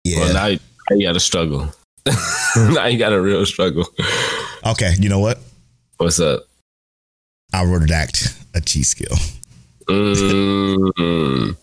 [0.04, 0.18] Yeah.
[0.18, 0.48] Well, now,
[0.90, 1.72] now you got to struggle.
[2.56, 3.86] now you got a real struggle.
[4.66, 5.38] Okay, you know what?
[5.98, 6.42] What's up?
[7.52, 9.16] I'll redact a cheat skill.
[9.88, 11.56] Mm.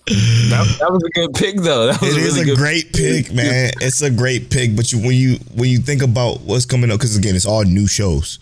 [0.50, 1.88] that, that, was a good pick, though.
[1.88, 3.72] That was it a, really a great pick, pick, man.
[3.82, 7.00] It's a great pick, but you when you when you think about what's coming up,
[7.00, 8.40] because again, it's all new shows.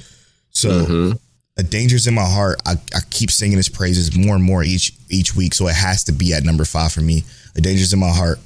[0.49, 1.11] So, mm-hmm.
[1.57, 4.93] "A Danger's in My Heart," I, I keep singing its praises more and more each
[5.09, 7.23] each week, so it has to be at number five for me.
[7.55, 8.39] "A Danger's in My Heart"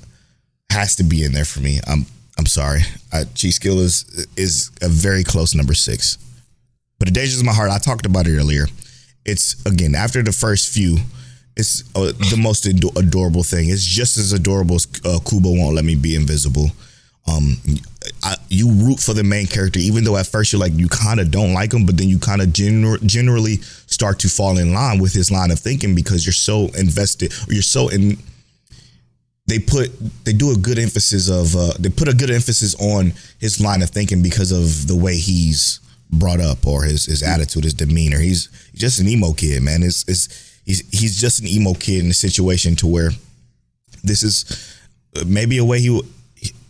[0.70, 1.80] has to be in there for me.
[1.88, 2.06] I'm
[2.38, 2.82] I'm sorry.
[3.14, 6.18] Uh, cheat skill is is a very close number six,
[7.00, 8.68] but "A Danger's in My Heart," I talked about it earlier
[9.26, 10.98] it's again after the first few
[11.56, 13.70] it's uh, the most adorable thing.
[13.70, 16.72] It's just as adorable as uh, kubo won't let me be invisible.
[17.28, 17.58] Um
[18.24, 21.20] I, you root for the main character even though at first you're like you kind
[21.20, 24.74] of don't like him but then you kind of gener- generally start to fall in
[24.74, 28.18] line with his line of thinking because you're so invested or you're so in
[29.46, 29.92] they put
[30.26, 33.84] they do a good emphasis of uh, they put a good emphasis on his line
[33.84, 35.80] of thinking because of the way he's
[36.12, 38.20] brought up or his his attitude, his demeanor.
[38.20, 39.84] He's just an emo kid, man.
[39.84, 43.12] It's it's he's he's just an emo kid in a situation to where
[44.04, 44.78] this is
[45.16, 46.02] uh, maybe a way he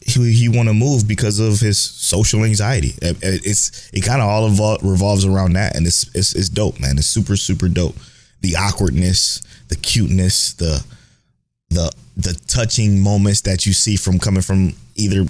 [0.01, 2.93] he, he want to move because of his social anxiety.
[3.01, 6.49] Uh, uh, it's it kind of all evol- revolves around that, and it's, it's it's
[6.49, 6.97] dope, man.
[6.97, 7.95] It's super super dope.
[8.41, 10.83] The awkwardness, the cuteness, the
[11.69, 15.25] the the touching moments that you see from coming from either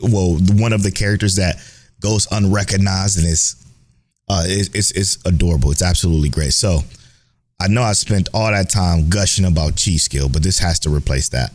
[0.00, 1.56] well one of the characters that
[2.00, 3.56] goes unrecognized and it's
[4.30, 5.70] uh, it's, it's, it's adorable.
[5.70, 6.52] It's absolutely great.
[6.52, 6.80] So
[7.60, 10.90] I know I spent all that time gushing about cheat skill, but this has to
[10.90, 11.50] replace that.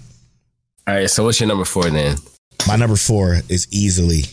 [0.87, 1.09] All right.
[1.09, 2.17] So what's your number four then?
[2.67, 4.23] My number four is easily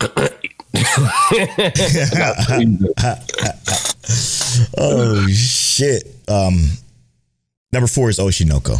[4.78, 6.06] oh shit.
[6.28, 6.64] Um,
[7.72, 8.76] number four is Oshi no Ko.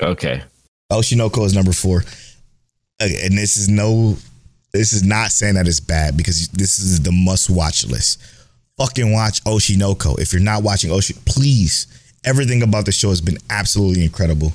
[0.00, 0.42] okay.
[0.92, 2.02] Oshi no Ko is number four,
[3.04, 4.16] And this is no,
[4.72, 8.22] this is not saying that it's bad because this is the must watch list.
[8.78, 10.14] Fucking watch Oshi no Ko.
[10.16, 11.86] If you're not watching Oshi, please.
[12.24, 14.52] Everything about the show has been absolutely incredible.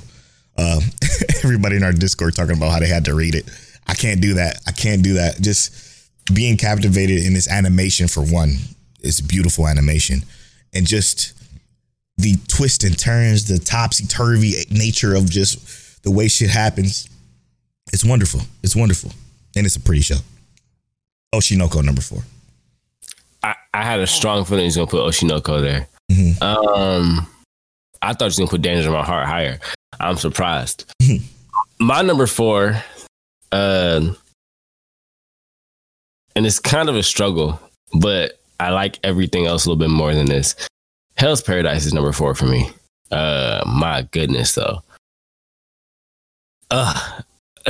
[0.58, 0.80] Um,
[1.44, 3.48] everybody in our Discord talking about how they had to read it.
[3.86, 4.60] I can't do that.
[4.66, 5.40] I can't do that.
[5.40, 5.72] Just
[6.34, 8.56] being captivated in this animation for one,
[9.00, 10.20] it's beautiful animation,
[10.74, 11.32] and just
[12.18, 17.08] the twists and turns, the topsy turvy nature of just the way shit happens.
[17.92, 18.40] It's wonderful.
[18.62, 19.12] It's wonderful,
[19.56, 20.16] and it's a pretty show.
[21.34, 22.22] Oshi no Ko number four.
[23.42, 25.88] I, I had a strong feeling he's gonna put Oshi no Ko there.
[26.10, 26.40] Mhm.
[26.42, 27.26] Um,
[28.02, 29.60] I thought he was gonna put Danger in My Heart higher.
[29.98, 30.92] I'm surprised.
[31.78, 32.82] My number four,
[33.52, 34.12] uh,
[36.36, 37.60] and it's kind of a struggle,
[37.94, 40.54] but I like everything else a little bit more than this.
[41.16, 42.70] Hell's Paradise is number four for me.
[43.10, 44.82] Uh, my goodness, though.
[46.70, 47.20] Uh,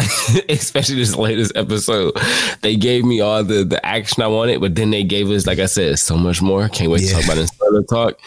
[0.48, 2.16] especially this latest episode,
[2.62, 5.58] they gave me all the the action I wanted, but then they gave us, like
[5.58, 6.68] I said, so much more.
[6.68, 8.18] Can't wait to talk about it in spoiler talk.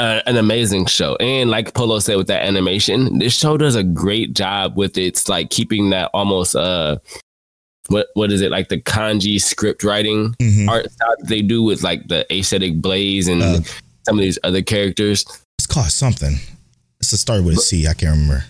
[0.00, 3.82] Uh, an amazing show, and like Polo said with that animation, this show does a
[3.82, 6.98] great job with its like keeping that almost uh,
[7.88, 10.68] what what is it like the kanji script writing Mhm.
[10.68, 13.60] art style that they do with like the aesthetic blaze and Uh,
[14.06, 15.24] some of these other characters.
[15.58, 16.38] It's called something.
[17.00, 17.86] It's a start with a C.
[17.88, 18.44] I can't remember.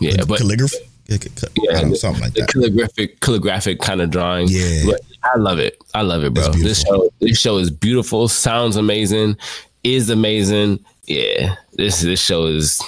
[0.00, 0.87] Yeah, but calligraphy.
[1.08, 2.50] Yeah, ca- ca- I know, something like the that.
[2.52, 4.46] calligraphic calligraphic kind of drawing.
[4.48, 4.82] Yeah.
[4.86, 5.78] But I love it.
[5.94, 6.48] I love it, bro.
[6.52, 9.36] This show this show is beautiful, sounds amazing,
[9.84, 10.84] is amazing.
[11.06, 11.56] Yeah.
[11.74, 12.80] This this show is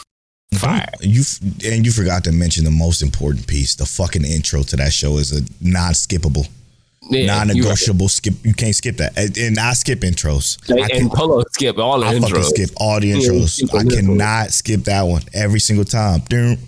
[0.54, 0.86] fire.
[1.00, 1.22] You
[1.64, 3.74] and you forgot to mention the most important piece.
[3.76, 6.46] The fucking intro to that show is a non-skippable,
[7.08, 8.34] Yeah, non-negotiable skip.
[8.44, 9.16] You can't skip that.
[9.16, 10.58] And, and I skip intros.
[10.70, 12.44] I, And, can, and Polo skip all the I fucking intros.
[12.50, 13.48] skip all the intros.
[13.66, 16.20] skip I cannot skip that one every single time.
[16.28, 16.58] Dun,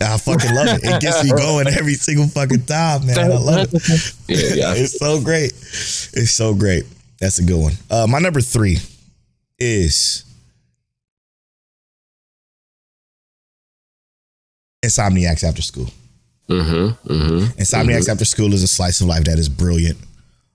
[0.00, 0.84] I fucking love it.
[0.84, 3.18] It gets me going every single fucking time, man.
[3.18, 3.82] I love it.
[4.28, 5.52] It's so great.
[5.52, 6.84] It's so great.
[7.20, 7.72] That's a good one.
[7.90, 8.78] Uh, my number three
[9.58, 10.24] is
[14.84, 15.88] Insomniacs After School.
[16.48, 18.10] Mm-hmm, mm-hmm, Insomniacs mm-hmm.
[18.10, 19.98] After School is a slice of life that is brilliant.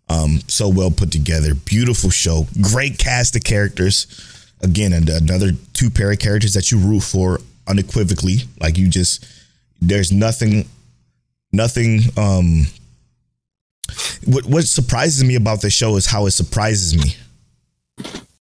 [0.08, 1.54] Um, so well put together.
[1.54, 2.48] Beautiful show.
[2.62, 4.08] Great cast of characters.
[4.62, 8.40] Again, and another two pair of characters that you root for unequivocally.
[8.60, 9.26] Like you just
[9.82, 10.68] there's nothing
[11.54, 12.66] nothing um
[14.26, 17.16] what what surprises me about this show is how it surprises me.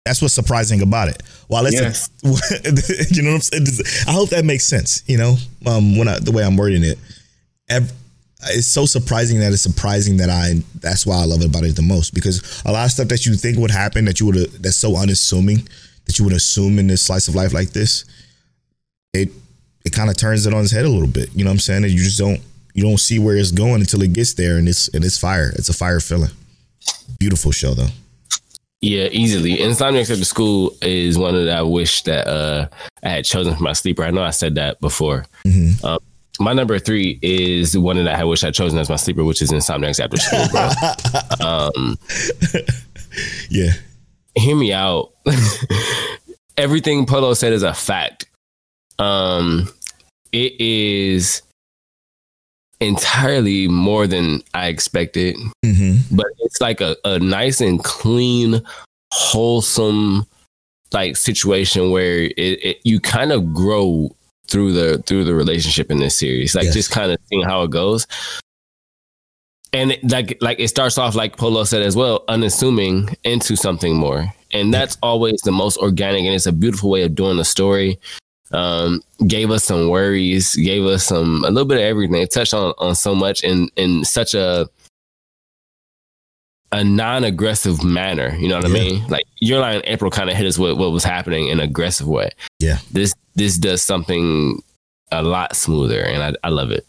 [0.05, 1.23] That's what's surprising about it.
[1.47, 2.11] While it's Yes.
[2.25, 4.05] a, you know what I'm saying?
[4.09, 5.05] I hope that makes sense.
[5.07, 5.37] You know,
[5.67, 6.99] um, when I, the way I'm wording it,
[8.49, 10.63] it's so surprising that it's surprising that I.
[10.81, 13.25] That's why I love it about it the most because a lot of stuff that
[13.25, 15.69] you think would happen that you would that's so unassuming
[16.07, 18.05] that you would assume in this slice of life like this,
[19.13, 19.31] it
[19.85, 21.31] it kind of turns it on its head a little bit.
[21.35, 21.85] You know what I'm saying?
[21.85, 22.41] And you just don't
[22.75, 25.53] you don't see where it's going until it gets there, and it's and it's fire.
[25.57, 26.31] It's a fire feeling.
[27.19, 27.89] Beautiful show though.
[28.81, 29.59] Yeah, easily.
[29.59, 32.67] Insomniacs After School is one that I wish that uh,
[33.05, 34.03] I had chosen for my sleeper.
[34.03, 35.25] I know I said that before.
[35.47, 35.85] Mhm.
[35.85, 35.99] Um,
[36.41, 39.23] my number three is the one that I wish I had chosen as my sleeper,
[39.23, 41.47] which is Insomniacs After School, bro.
[41.47, 41.97] um,
[43.51, 43.73] Yeah.
[44.35, 45.13] Hear me out.
[46.57, 48.27] Everything Polo said is a fact.
[48.99, 49.69] Um,
[50.33, 51.43] it is
[52.81, 58.61] entirely more than I expected hmm but it's like a, a nice and clean,
[59.15, 60.27] wholesome
[60.93, 64.15] like situation where it, it you kind of grow
[64.49, 66.75] through the through the relationship in this series, like Yes.
[66.75, 68.07] just kind of seeing how it goes.
[69.75, 73.97] And it, like like it starts off like Polo said as well, unassuming into something
[73.97, 77.45] more, and that's always the most organic, and it's a beautiful way of doing the
[77.45, 77.99] story.
[78.51, 82.21] Um, gave us some worries, gave us some a little bit of everything.
[82.21, 84.69] It touched on on so much in in such a
[86.71, 88.35] a non-aggressive manner.
[88.37, 89.07] You know what I mean?
[89.09, 92.09] Like your line April kind of hit us with what was happening in an aggressive
[92.09, 92.31] way.
[92.61, 92.79] Yeah.
[92.91, 94.63] This this does something
[95.11, 96.87] a lot smoother, and I, I love it.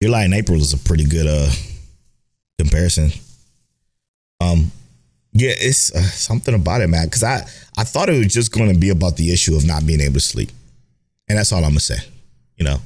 [0.00, 1.50] Your Lie in, April is a pretty good uh
[2.58, 3.10] comparison.
[4.40, 4.70] Um,
[5.32, 7.06] yeah, it's uh, something about it, man.
[7.06, 7.46] Because I
[7.76, 10.14] I thought it was just going to be about the issue of not being able
[10.14, 10.50] to sleep,
[11.28, 11.98] and that's all I'm gonna say.
[12.56, 12.78] You know,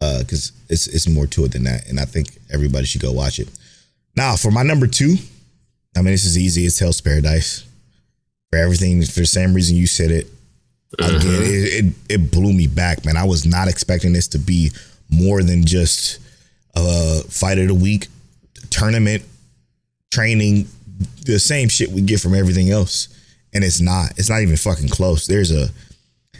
[0.00, 3.12] Uh, because it's it's more to it than that, and I think everybody should go
[3.12, 3.48] watch it.
[4.16, 5.16] Now, for my number two,
[5.96, 6.66] I mean, this is easy.
[6.66, 7.64] It's Hell's Paradise.
[8.50, 10.26] For everything, for the same reason you said it.
[10.98, 13.16] Again, it, it it blew me back, man.
[13.16, 14.70] I was not expecting this to be
[15.08, 16.18] more than just
[16.76, 18.08] a fight of the week,
[18.72, 19.22] tournament,
[20.10, 20.66] training,
[21.24, 23.08] the same shit we get from everything else.
[23.54, 24.12] And it's not.
[24.16, 25.26] It's not even fucking close.
[25.26, 25.68] There's a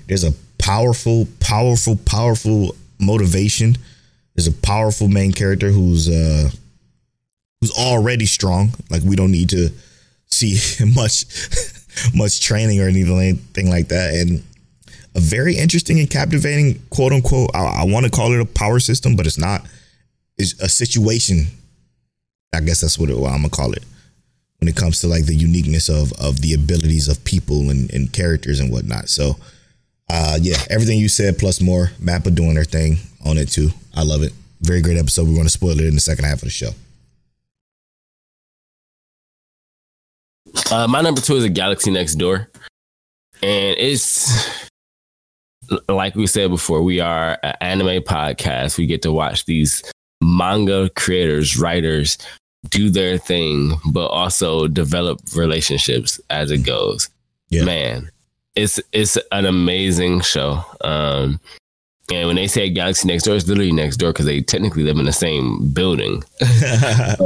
[0.09, 3.77] there's a powerful, powerful, powerful motivation.
[4.35, 6.51] There's a powerful main character who's uh
[7.61, 8.73] who's already strong.
[8.91, 9.69] Like we don't need to
[10.27, 10.59] see
[10.97, 11.27] much
[12.15, 14.15] much training or anything, like that.
[14.15, 14.43] And
[15.15, 17.51] a very interesting and captivating quote unquote.
[17.55, 19.67] I, I want to call it a power system, but it's not.
[20.39, 21.47] It's a situation.
[22.53, 23.85] I guess that's what, it, what I'm gonna call it
[24.63, 28.13] when it comes to like the uniqueness of of the abilities of people and, and
[28.13, 29.09] characters and whatnot.
[29.09, 29.35] So,
[30.09, 31.91] uh, yeah, everything you said plus more.
[32.01, 33.71] Mappa doing her thing on it too.
[33.93, 34.33] I love it.
[34.61, 35.27] Very great episode.
[35.27, 36.71] We're going to spoil it in the second half of the show.
[40.71, 42.49] Uh, my number two is a Galaxy Next Door,
[43.43, 44.61] and it's
[45.89, 46.83] like we said before.
[46.83, 48.79] We are an anime podcast.
[48.79, 49.83] We get to watch these
[50.23, 52.17] manga creators, writers
[52.71, 57.09] do their thing, but also develop relationships as it goes.
[57.49, 57.65] Yeah.
[57.65, 58.11] Man,
[58.57, 60.65] it's it's an amazing show.
[60.83, 61.41] Um,
[62.13, 64.99] and when they say Galaxy Next Door, it's literally next door because they technically live
[64.99, 66.23] in the same building.
[66.43, 67.17] I,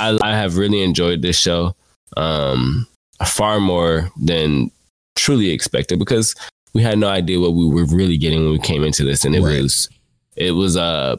[0.00, 1.74] I, I have really enjoyed this show
[2.16, 2.86] um,
[3.26, 4.70] far more than
[5.14, 6.34] truly expected because
[6.74, 9.34] we had no idea what we were really getting when we came into this, and
[9.34, 9.62] it right.
[9.62, 9.88] was
[10.36, 11.16] it was uh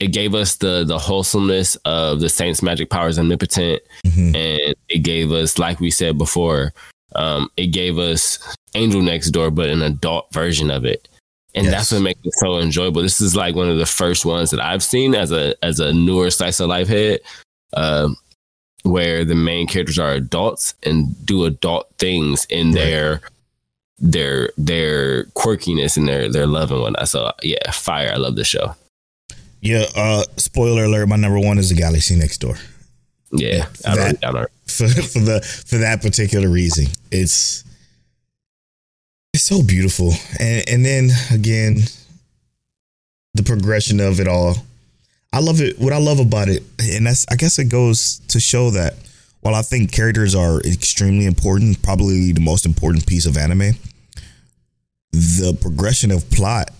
[0.00, 4.34] it gave us the the wholesomeness of the Saints' magic powers omnipotent, mm-hmm.
[4.34, 6.72] and it gave us, like we said before,
[7.16, 8.38] um, it gave us
[8.74, 11.08] Angel Next Door, but an adult version of it.
[11.54, 11.74] And yes.
[11.74, 13.02] that's what makes it so enjoyable.
[13.02, 15.92] This is like one of the first ones that I've seen as a as a
[15.92, 17.20] newer slice of life head.
[17.74, 18.16] Um,
[18.84, 22.74] where the main characters are adults and do adult things in right.
[22.74, 23.20] their
[23.98, 27.08] their their quirkiness and their their love and whatnot.
[27.08, 28.10] So yeah, fire.
[28.12, 28.74] I love the show.
[29.60, 29.84] Yeah.
[29.94, 31.08] Uh, spoiler alert.
[31.08, 32.56] My number one is the Galaxy Next Door.
[33.30, 37.62] Yeah, for, that, for, for the for that particular reason, it's
[39.34, 41.76] it's so beautiful, and and then again,
[43.34, 44.54] the progression of it all
[45.32, 45.78] I love it.
[45.78, 48.94] What I love about it, and that's I guess it goes to show that
[49.40, 53.72] while I think characters are extremely important, probably the most important piece of anime,
[55.12, 56.70] the progression of plot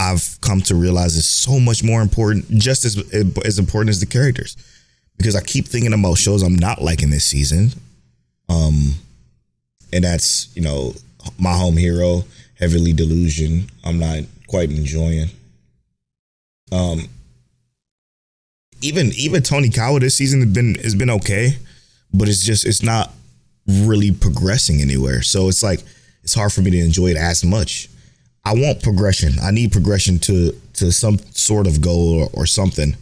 [0.00, 2.96] I've come to realize is so much more important, just as
[3.44, 4.56] as important as the characters.
[5.18, 7.72] Because I keep thinking about shows I'm not liking this season,
[8.48, 8.94] um,
[9.92, 10.94] and that's you know
[11.38, 12.24] my home hero,
[12.58, 13.70] Heavenly Delusion.
[13.84, 15.28] I'm not quite enjoying.
[16.72, 17.10] Um,
[18.80, 21.58] even even Tony Tonikawa this season has been has been okay,
[22.14, 23.12] but it's just it's not
[23.68, 25.20] really progressing anywhere.
[25.20, 25.80] So it's like
[26.22, 27.89] it's hard for me to enjoy it as much.
[28.44, 29.34] I want progression.
[29.42, 32.96] I need progression to to some sort of goal or, or something.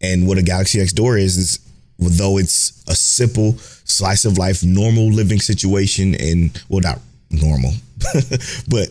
[0.00, 1.58] And what a Galaxy Next Door is is
[1.98, 7.72] though it's a simple slice of life, normal living situation, and well, not normal,
[8.68, 8.88] but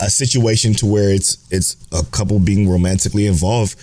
[0.00, 3.76] a situation to where it's it's a couple being romantically involved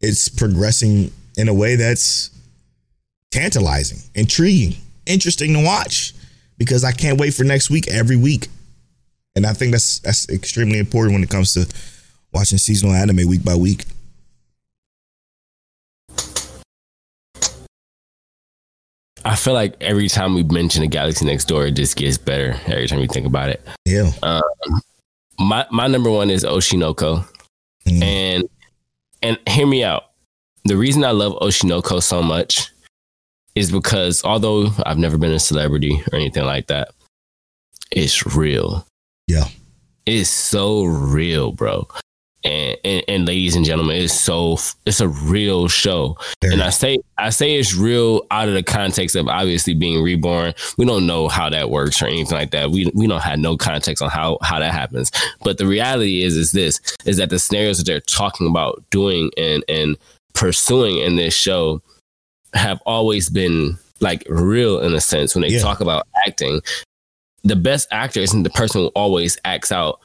[0.00, 2.30] it's progressing in a way that's
[3.30, 6.14] tantalizing, intriguing, interesting to watch
[6.58, 8.48] because I can't wait for next week every week.
[9.36, 11.66] And I think that's that's extremely important when it comes to
[12.32, 13.84] watching seasonal anime week by week.
[19.24, 22.58] I feel like every time we mention a Galaxy Next Door, it just gets better
[22.66, 23.66] every time we think about it.
[23.84, 24.10] Yeah.
[24.22, 24.42] Um,
[25.38, 27.24] my my number one is Oshi no Ko,
[27.86, 28.02] mm.
[28.02, 28.48] and
[29.22, 30.04] and hear me out.
[30.64, 32.70] The reason I love Oshi no Ko so much
[33.54, 36.90] is because although I've never been a celebrity or anything like that,
[37.90, 38.86] it's real.
[39.30, 39.48] Yeah.
[40.06, 41.86] It's so real, bro.
[42.42, 46.16] And, and, and ladies and gentlemen, it's so it's a real show.
[46.42, 50.54] And I say I say it's real out of the context of obviously being reborn.
[50.78, 52.70] We don't know how that works or anything like that.
[52.70, 55.12] We we don't have no context on how how that happens.
[55.44, 59.30] But the reality is is this is that the scenarios that they're talking about doing
[59.36, 59.98] and and
[60.32, 61.82] pursuing in this show
[62.54, 65.60] have always been like real in a sense when they yeah.
[65.60, 66.62] talk about acting.
[67.44, 70.00] The best actor isn't the person who always acts out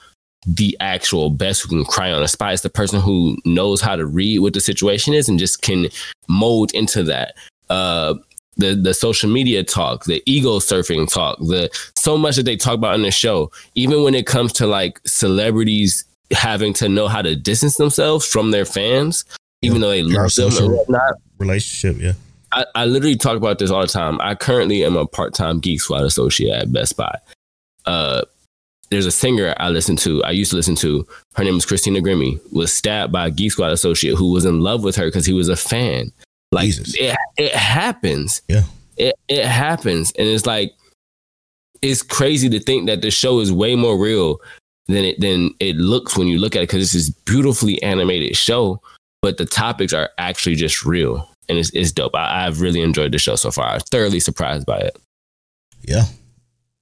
[0.48, 2.54] the actual best who can cry on a spot.
[2.54, 5.88] It's the person who knows how to read what the situation is and just can
[6.28, 7.36] mold into that.
[7.70, 8.16] Uh,
[8.58, 12.76] the the social media talk, the ego surfing talk, the so much that they talk
[12.76, 13.52] about on the show.
[13.74, 18.52] Even when it comes to like celebrities having to know how to distance themselves from
[18.52, 19.26] their fans,
[19.62, 19.70] yeah.
[19.70, 21.16] even though they love them or whatnot.
[21.38, 22.14] Relationship, yeah.
[22.56, 24.20] I, I literally talk about this all the time.
[24.22, 27.16] I currently am a part time Geek Squad associate at Best Buy.
[27.86, 28.24] Uh,
[28.90, 30.24] there's a singer I listen to.
[30.24, 31.06] I used to listen to.
[31.34, 32.40] Her name is Christina Grimmie.
[32.54, 35.34] Was stabbed by a Geek Squad associate who was in love with her because he
[35.34, 36.12] was a fan.
[36.52, 36.96] Like Jesus.
[36.98, 38.42] it, it happens.
[38.48, 38.64] Yeah.
[38.98, 40.74] It it happens, and it's like
[41.82, 44.40] it's crazy to think that the show is way more real
[44.88, 48.38] than it than it looks when you look at it because it's this beautifully animated
[48.38, 48.80] show,
[49.22, 52.16] but the topics are actually just real, and it's it's dope.
[52.16, 53.68] I, I've really enjoyed the show so far.
[53.68, 54.98] I'm thoroughly surprised by it.
[55.82, 56.06] Yeah.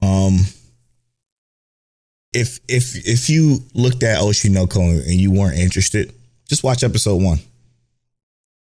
[0.02, 0.38] Um
[2.32, 6.12] if if if you looked at Oshi no Ko and you weren't interested,
[6.48, 7.38] just watch episode one.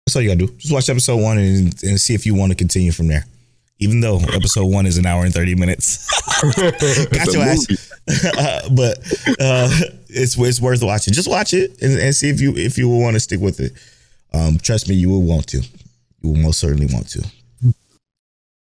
[0.06, 0.54] That's all you gotta do.
[0.58, 3.26] Just watch episode one and, and see if you want to continue from there.
[3.80, 6.06] Even though episode one is an hour and 30 minutes.
[6.56, 7.68] Got your ass.
[8.26, 8.98] Uh, but
[9.40, 9.70] uh,
[10.10, 11.14] it's it's worth watching.
[11.14, 13.60] Just watch it and, and see if you if you will want to stick with
[13.60, 13.74] it.
[14.34, 15.58] Um, trust me, you will want to.
[16.22, 17.26] You will most certainly want to.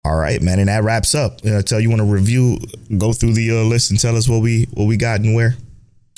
[0.04, 1.44] All right, man, and that wraps up.
[1.44, 2.58] Uh, tell you want to review,
[2.96, 5.56] go through the uh, list and tell us what we what we got and where.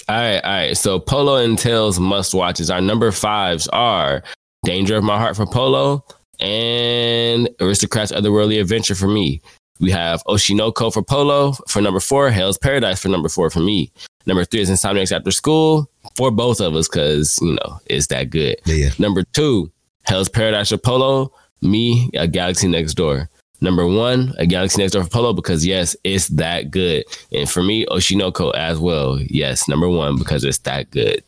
[0.08, 0.76] All right, all right.
[0.76, 2.70] So Polo and Tails must watches.
[2.70, 4.22] Our number fives are
[4.64, 6.04] Danger of My Heart for Polo
[6.38, 9.42] and Aristocrats Otherworldly Adventure for me.
[9.82, 13.50] We have Oshi no Ko for Polo for number four, Hell's Paradise for number four
[13.50, 13.90] for me.
[14.26, 18.30] Number three is Insomniacs After School for both of us because, you know, it's that
[18.30, 18.60] good.
[18.64, 18.90] Yeah, yeah.
[19.00, 19.72] Number two,
[20.04, 23.28] Hell's Paradise for Polo, me, a Galaxy Next Door.
[23.60, 27.04] Number one, a Galaxy Next Door for Polo because yes, it's that good.
[27.32, 29.18] And for me, Oshi no Ko as well.
[29.20, 31.24] Yes, number one because it's that good.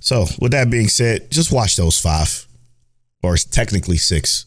[0.00, 2.46] So, with that being said, just watch those five,
[3.22, 4.46] or technically six,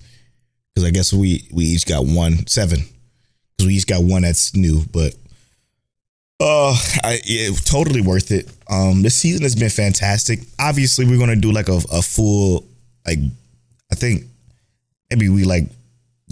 [0.74, 2.80] because I guess we we each got one seven,
[3.56, 4.82] because we each got one that's new.
[4.92, 5.16] But
[6.40, 8.50] uh, I yeah, totally worth it.
[8.70, 10.40] Um, this season has been fantastic.
[10.60, 12.66] Obviously, we're gonna do like a, a full
[13.06, 13.20] like,
[13.92, 14.24] I think
[15.10, 15.66] maybe we like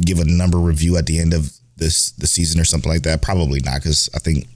[0.03, 3.21] give a number review at the end of this the season or something like that.
[3.21, 4.47] Probably not, because I think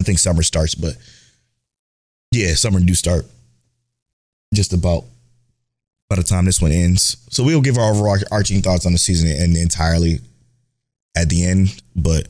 [0.00, 0.96] I think summer starts, but
[2.32, 3.26] yeah, summer do start
[4.54, 5.04] just about
[6.08, 7.16] by the time this one ends.
[7.30, 10.20] So we'll give our overarching arching thoughts on the season and entirely
[11.16, 11.80] at the end.
[11.96, 12.28] But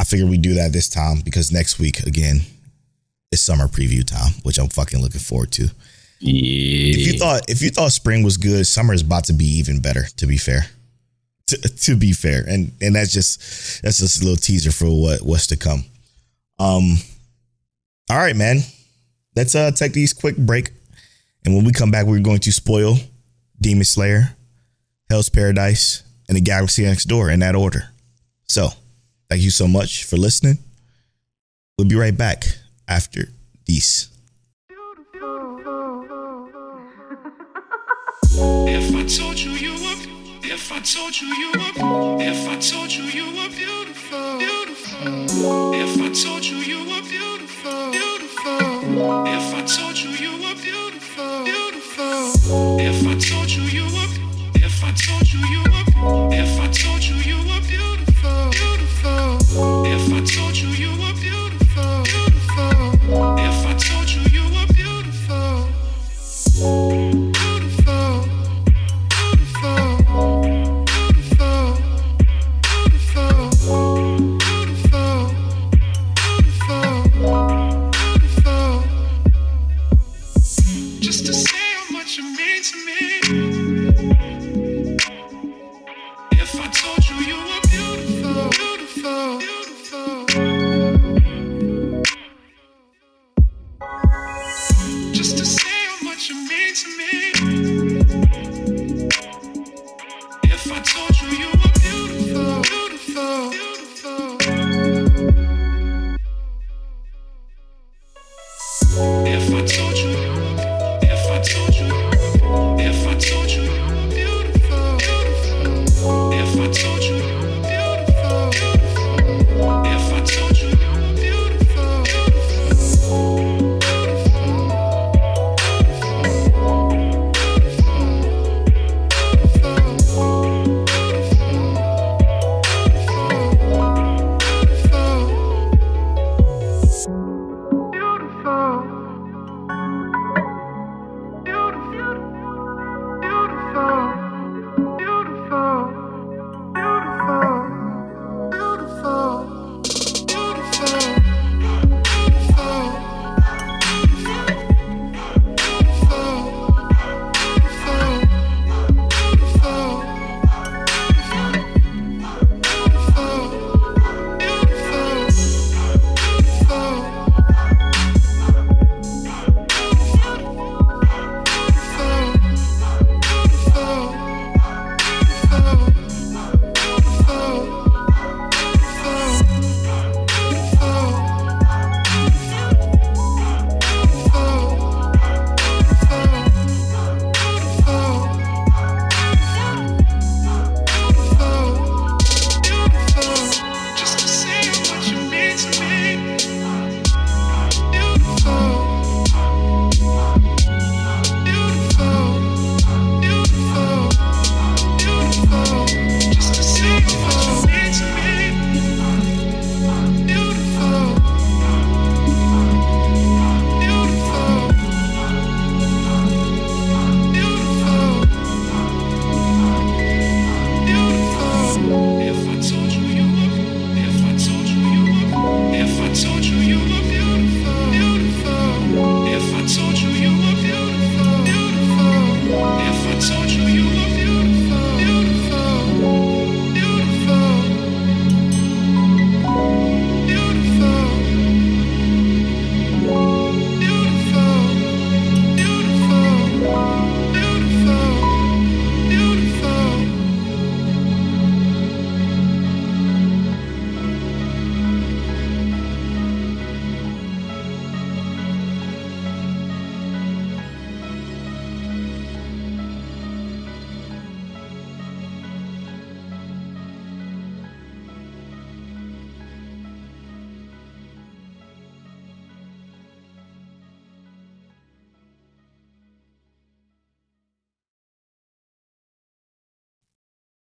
[0.00, 2.40] I figured we do that this time because next week again
[3.32, 5.70] is summer preview time, which I'm fucking looking forward to.
[6.20, 6.94] Yeah.
[6.94, 9.80] If you thought if you thought spring was good, summer is about to be even
[9.80, 10.04] better.
[10.16, 10.66] To be fair,
[11.48, 15.22] to, to be fair, and and that's just that's just a little teaser for what
[15.22, 15.84] what's to come.
[16.58, 16.96] Um,
[18.08, 18.60] all right, man.
[19.36, 20.70] Let's uh take these quick break,
[21.44, 22.96] and when we come back, we're going to spoil
[23.60, 24.36] Demon Slayer,
[25.10, 27.90] Hell's Paradise, and the Galaxy Next Door in that order.
[28.46, 28.70] So,
[29.28, 30.58] thank you so much for listening.
[31.78, 32.44] We'll be right back
[32.86, 33.28] after
[33.66, 34.08] these.
[38.36, 39.96] If I told you you were,
[40.42, 45.74] if I told you you were, if I told you you were beautiful, beautiful.
[45.74, 49.26] If I told you you were beautiful, beautiful.
[49.26, 52.80] If I told you you were beautiful, beautiful.
[52.80, 54.03] If I told you you were,
[54.94, 59.86] if I told you you were, beautiful, beautiful.
[59.86, 61.03] If I told you you were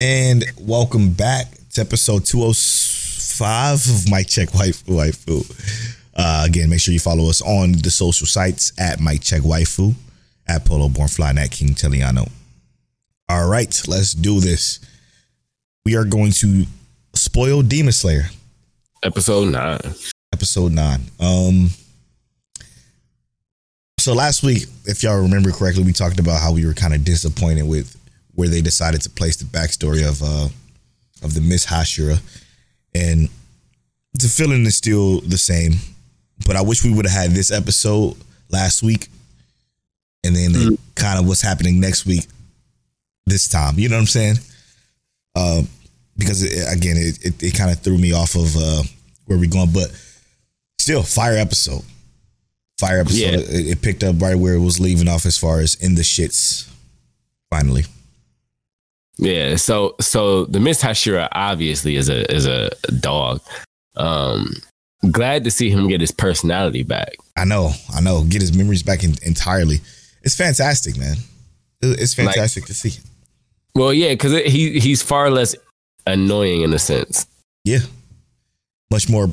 [0.08, 5.98] And welcome back to episode 205 of Mike Check Waifu Waifu.
[6.16, 9.96] Uh, again, make sure you follow us on the social sites at Mike Check Waifu,
[10.48, 12.30] at Polo Born Fly, and at King Teliano.
[13.30, 14.80] All right, let's do this.
[15.88, 16.66] We are going to
[17.16, 18.26] spoil Demon Slayer,
[19.02, 19.80] Episode nine.
[20.32, 21.02] episode nine.
[21.20, 21.72] Um,
[24.00, 27.04] so last week, if y'all remember correctly, we talked about how we were kind of
[27.04, 27.95] disappointed with
[28.36, 30.50] where they decided to place the backstory of uh
[31.24, 32.22] of the Mist Hashira,
[32.94, 33.30] and
[34.14, 35.74] the feeling is still the same.
[36.46, 38.16] But I wish we would have had this episode
[38.50, 39.08] last week,
[40.24, 42.26] and then kind of what's happening next week
[43.26, 43.80] this time.
[43.80, 44.36] You know what I'm saying?
[45.36, 45.68] Um,
[46.18, 48.84] because it, again, it it, it kind of threw me off of uh
[49.26, 49.90] where we're going, but
[50.78, 51.84] still, fire episode.
[52.78, 53.18] Fire episode.
[53.18, 53.38] Yeah.
[53.40, 56.02] It, it picked up right where it was leaving off as far as in the
[56.02, 56.70] shits.
[57.50, 57.86] Finally,
[59.18, 59.56] Yeah.
[59.56, 63.42] So so the Mist Hashira obviously is a is a dog.
[63.96, 64.54] Um,
[65.12, 67.16] glad to see him get his personality back.
[67.38, 68.24] I know, I know.
[68.24, 69.80] Get his memories back in, entirely.
[70.24, 71.18] It's fantastic, man.
[71.82, 73.00] It- It's Like- fantastic to see.
[73.74, 75.56] Well, yeah, because he he's far less
[76.08, 77.28] annoying in a sense.
[77.66, 77.80] Yeah,
[78.92, 79.30] much more.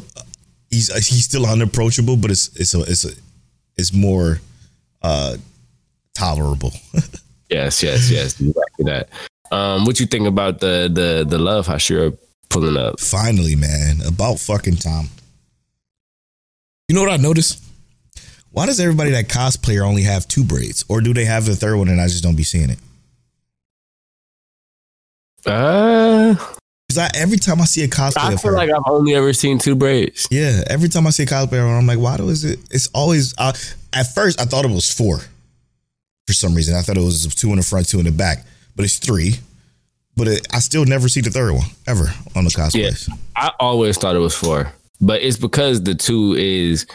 [0.71, 3.11] He's he's still unapproachable, but it's it's a it's a
[3.77, 4.41] it's more
[5.03, 5.37] uh
[6.15, 6.73] tolerable.
[7.51, 8.41] Yes, yes, yes.
[8.41, 9.11] Exactly that.
[9.53, 12.17] Um, what you think about the the the love Hashira
[12.49, 12.99] pulling up?
[12.99, 15.09] Finally, man, about fucking time.
[16.89, 17.63] You know what I noticed?
[18.51, 21.77] Why does everybody that cosplayer only have two braids, or do they have the third
[21.77, 22.79] one and I just don't be seeing it?
[25.45, 26.35] Uh,
[26.97, 29.59] I every time I see a cosplay I feel her, like I've only ever seen
[29.59, 30.29] two braids.
[30.31, 32.59] Yeah, every time I see a cosplayer, I'm like, why do is it?
[32.71, 33.35] It's always.
[33.37, 33.53] Uh,
[33.93, 35.19] at first, I thought it was four.
[36.27, 38.47] For some reason, I thought it was two in the front, two in the back,
[38.77, 39.35] but it's three.
[40.17, 43.09] But it, I still never see the third one ever on the cosplays.
[43.35, 44.71] I always thought it was four,
[45.01, 46.87] but it's because the two is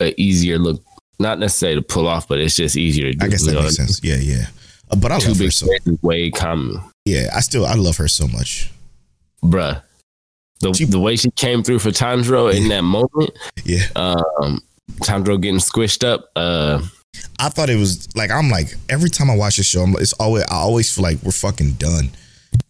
[0.00, 0.82] a easier look.
[1.20, 3.24] Not necessarily to pull off, but it's just easier to do.
[3.26, 3.62] I guess that know?
[3.62, 4.00] makes sense.
[4.02, 4.46] Yeah, yeah.
[4.90, 5.66] Uh, but I love her so.
[6.02, 8.70] way common, Yeah, I still I love her so much.
[9.44, 9.82] bruh.
[10.60, 13.30] The, She- the way she came through for Tanjiro in that moment,
[13.64, 14.60] Yeah, um,
[15.02, 16.30] Tanjiro getting squished up.
[16.34, 16.80] Uh,
[17.38, 20.12] I thought it was like I'm like every time I watch the show, I'm, it's
[20.14, 22.10] always I always feel like we're fucking done,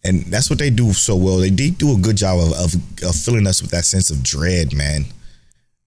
[0.03, 1.37] and that's what they do so well.
[1.37, 2.73] They do do a good job of of,
[3.03, 5.05] of filling us with that sense of dread, man.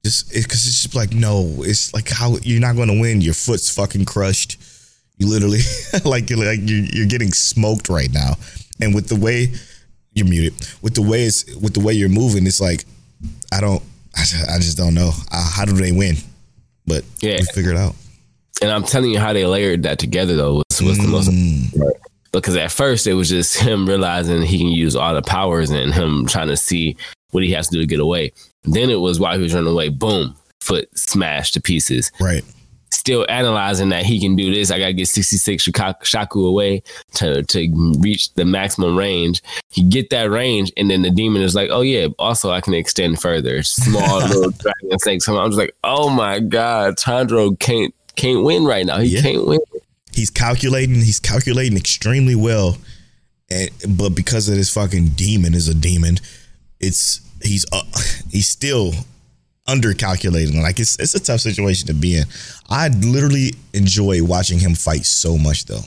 [0.04, 3.20] Just because it's just like no, it's like how you're not going to win.
[3.22, 4.58] Your foot's fucking crushed.
[5.16, 5.60] You literally
[6.04, 8.34] like you're like you're, you're getting smoked right now,
[8.80, 9.52] and with the way
[10.12, 10.52] you're muted,
[10.82, 12.84] with the way it's with the way you're moving, it's like
[13.50, 13.82] I don't,
[14.14, 16.16] I just, I just don't know uh, how do they win,
[16.86, 17.38] but Yeah.
[17.40, 17.94] we figure it out.
[18.62, 21.90] And I'm telling you how they layered that together though was, was the most Mm.
[22.32, 25.94] Because at first it was just him realizing he can use all the powers and
[25.94, 26.96] him trying to see
[27.30, 28.32] what he has to do to get away.
[28.64, 32.10] Then it was while he was running away, boom, foot smashed to pieces.
[32.20, 32.44] Right.
[32.90, 34.70] Still analyzing that he can do this.
[34.70, 35.68] I gotta get 66
[36.02, 36.82] Shaku away
[37.14, 39.42] to to reach the maximum range.
[39.68, 42.72] He get that range, and then the demon is like, "Oh yeah, also I can
[42.72, 45.22] extend further." Small little dragon snake.
[45.22, 48.98] So I'm just like, "Oh my god, Tanjiro can't can't win right now.
[49.00, 49.22] He Yeah.
[49.22, 49.60] can't win."
[50.12, 50.96] He's calculating.
[50.96, 52.78] He's calculating extremely well,
[53.50, 56.18] and but because of this fucking demon is a demon,
[56.80, 57.82] it's he's uh,
[58.30, 58.92] he's still
[59.66, 60.62] under calculating.
[60.62, 62.24] Like it's it's a tough situation to be in.
[62.70, 65.82] I literally enjoy watching him fight so much though,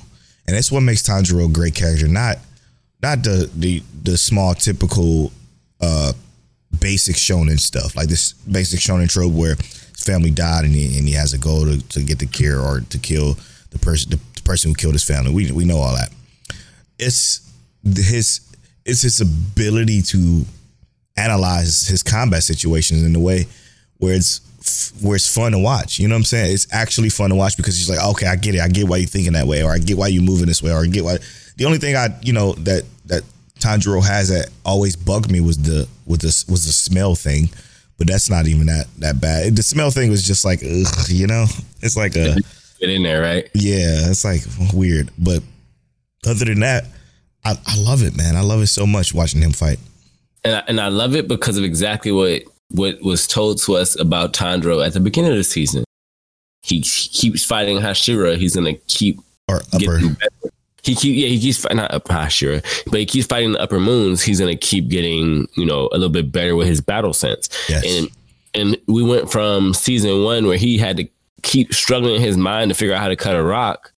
[0.46, 2.08] and that's what makes Tanjiro a great character.
[2.10, 2.38] Not
[3.02, 5.32] not the the the small typical
[5.80, 6.12] uh
[6.80, 9.56] basic shonen stuff like this basic shonen trope where
[9.98, 12.82] family died and he, and he has a goal to, to get the cure or
[12.82, 13.38] to kill
[13.72, 16.10] the person the, person who killed his family we we know all that
[16.98, 17.52] it's
[17.84, 18.40] his
[18.86, 20.46] it's his ability to
[21.18, 23.46] analyze his combat situations in a way
[23.98, 24.40] where it's
[25.02, 26.00] where it's fun to watch.
[26.00, 26.54] You know what I'm saying?
[26.54, 28.62] It's actually fun to watch because he's like, okay, I get it.
[28.62, 30.72] I get why you're thinking that way, or I get why you're moving this way,
[30.72, 31.18] or I get why.
[31.58, 33.24] The only thing I, you know, that that
[33.60, 37.50] Tanjiro has that always bugged me was the was the was the smell thing,
[37.98, 39.56] but that's not even that that bad.
[39.56, 41.46] The smell thing was just like, ugh, you know,
[41.82, 42.36] it's like a
[42.80, 43.50] Get in there, right?
[43.56, 44.42] yeah, it's like
[44.74, 45.10] weird.
[45.18, 45.42] But
[46.28, 46.86] other than that,
[47.44, 48.36] I, I love it, man.
[48.36, 49.80] I love it so much watching him fight.
[50.44, 54.00] and I, and I love it because of exactly what what was told to us
[54.00, 55.84] about Tanjiro at the beginning of the season.
[56.62, 58.38] He, he keeps fighting Hashira.
[58.38, 60.54] He's gonna keep Or upper, getting better.
[60.88, 63.80] He keep yeah he keeps fighting not upper Hashira, but he keeps fighting the upper
[63.80, 64.24] moons.
[64.24, 67.50] He's gonna keep getting you know a little bit better with his battle sense.
[67.70, 68.10] yes, And
[68.54, 71.08] and we went from season one where he had to
[71.44, 73.92] keep struggling in his mind to figure out how to cut a rock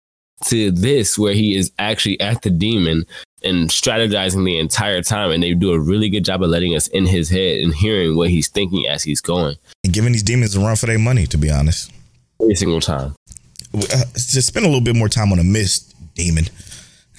[0.45, 3.05] to this where he is actually at the demon
[3.43, 6.87] and strategizing the entire time, and they do a really good job of letting us
[6.89, 10.55] in his head and hearing what he's thinking as he's going And giving these demons
[10.55, 11.91] a run for their money, to be honest.
[12.41, 13.15] every single time.
[13.73, 13.79] uh,
[14.13, 16.49] to spend a little bit more time on a mist demon, uh,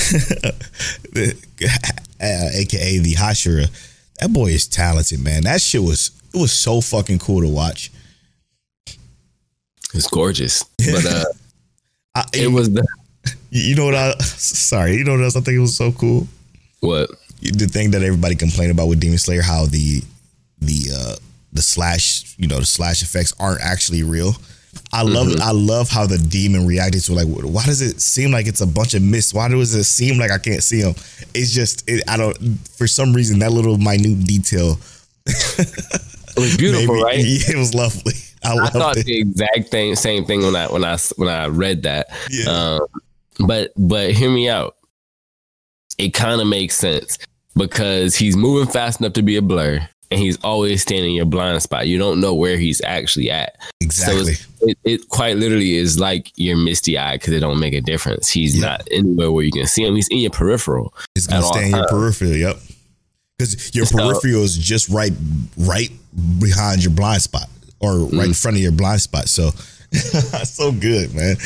[2.20, 3.70] aka the Hashira.
[4.18, 5.44] That boy is talented, man.
[5.44, 7.90] That shit was it was so fucking cool to watch.
[9.94, 11.24] It's gorgeous, but uh,
[12.14, 12.86] I, it was the
[13.50, 13.94] You know what?
[13.94, 14.96] I sorry.
[14.96, 16.26] You know what else I think it was so cool.
[16.80, 20.02] what The thing that everybody complained about with Demon Slayer, how the
[20.60, 21.16] the uh
[21.52, 24.34] the slash, you know, the slash effects aren't actually real.
[24.92, 28.46] I love I love how the demon reacted to like why does it seem like
[28.46, 29.34] it's a bunch of mist?
[29.34, 30.94] Why does it seem like I can't see him?
[31.34, 32.36] It's just it, I don't
[32.76, 34.78] for some reason that little minute detail
[35.26, 37.18] it was beautiful, me- right?
[37.18, 38.14] Yeah, it was lovely.
[38.44, 39.06] I I thought it.
[39.06, 42.08] the exact thing, same thing when I when I when I read that.
[42.30, 42.48] Yeah.
[42.78, 42.80] Um,
[43.46, 44.76] but but hear me out.
[45.98, 47.18] It kind of makes sense
[47.54, 51.24] because he's moving fast enough to be a blur, and he's always standing in your
[51.24, 51.86] blind spot.
[51.88, 53.56] You don't know where he's actually at.
[53.80, 54.34] exactly.
[54.34, 57.80] So it, it quite literally is like your misty eye because it don't make a
[57.80, 58.28] difference.
[58.28, 58.62] He's Yeah.
[58.66, 59.94] not anywhere where you can see him.
[59.94, 60.92] He's in your peripheral.
[61.16, 62.34] It's gonna stay in your peripheral.
[62.36, 62.58] Yep.
[63.38, 65.12] Because your So- peripheral is just right,
[65.56, 65.90] right
[66.38, 67.48] behind your blind spot,
[67.78, 68.24] or right Mm.
[68.26, 69.28] in front of your blind spot.
[69.28, 69.52] So,
[70.44, 71.36] so good, man.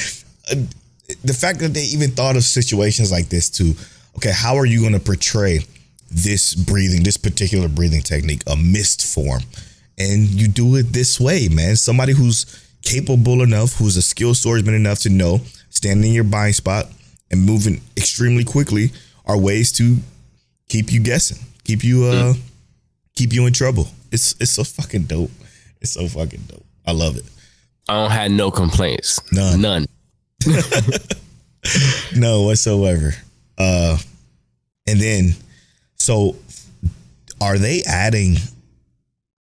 [1.23, 3.75] The fact that they even thought of situations like this too.
[4.17, 5.65] Okay, how are you going to portray
[6.11, 9.43] this breathing, this particular breathing technique, a mist form,
[9.99, 11.77] and you do it this way, man?
[11.77, 12.47] Somebody who's
[12.83, 15.41] capable enough, who's a skilled swordsman enough to know
[15.71, 16.87] standing in your blind spot
[17.31, 18.91] and moving extremely quickly
[19.27, 19.97] are ways to
[20.69, 22.35] keep you guessing, keep you uh,
[23.15, 23.89] keep you in trouble.
[24.13, 25.31] It's it's so fucking dope.
[25.81, 26.65] It's so fucking dope.
[26.87, 27.25] I love it.
[27.89, 29.21] I don't have no complaints.
[29.33, 29.61] None.
[29.61, 29.87] None.
[32.17, 33.15] No whatsoever.
[33.57, 33.97] Uh,
[34.87, 35.35] and then,
[36.05, 36.37] so
[37.41, 38.37] are they adding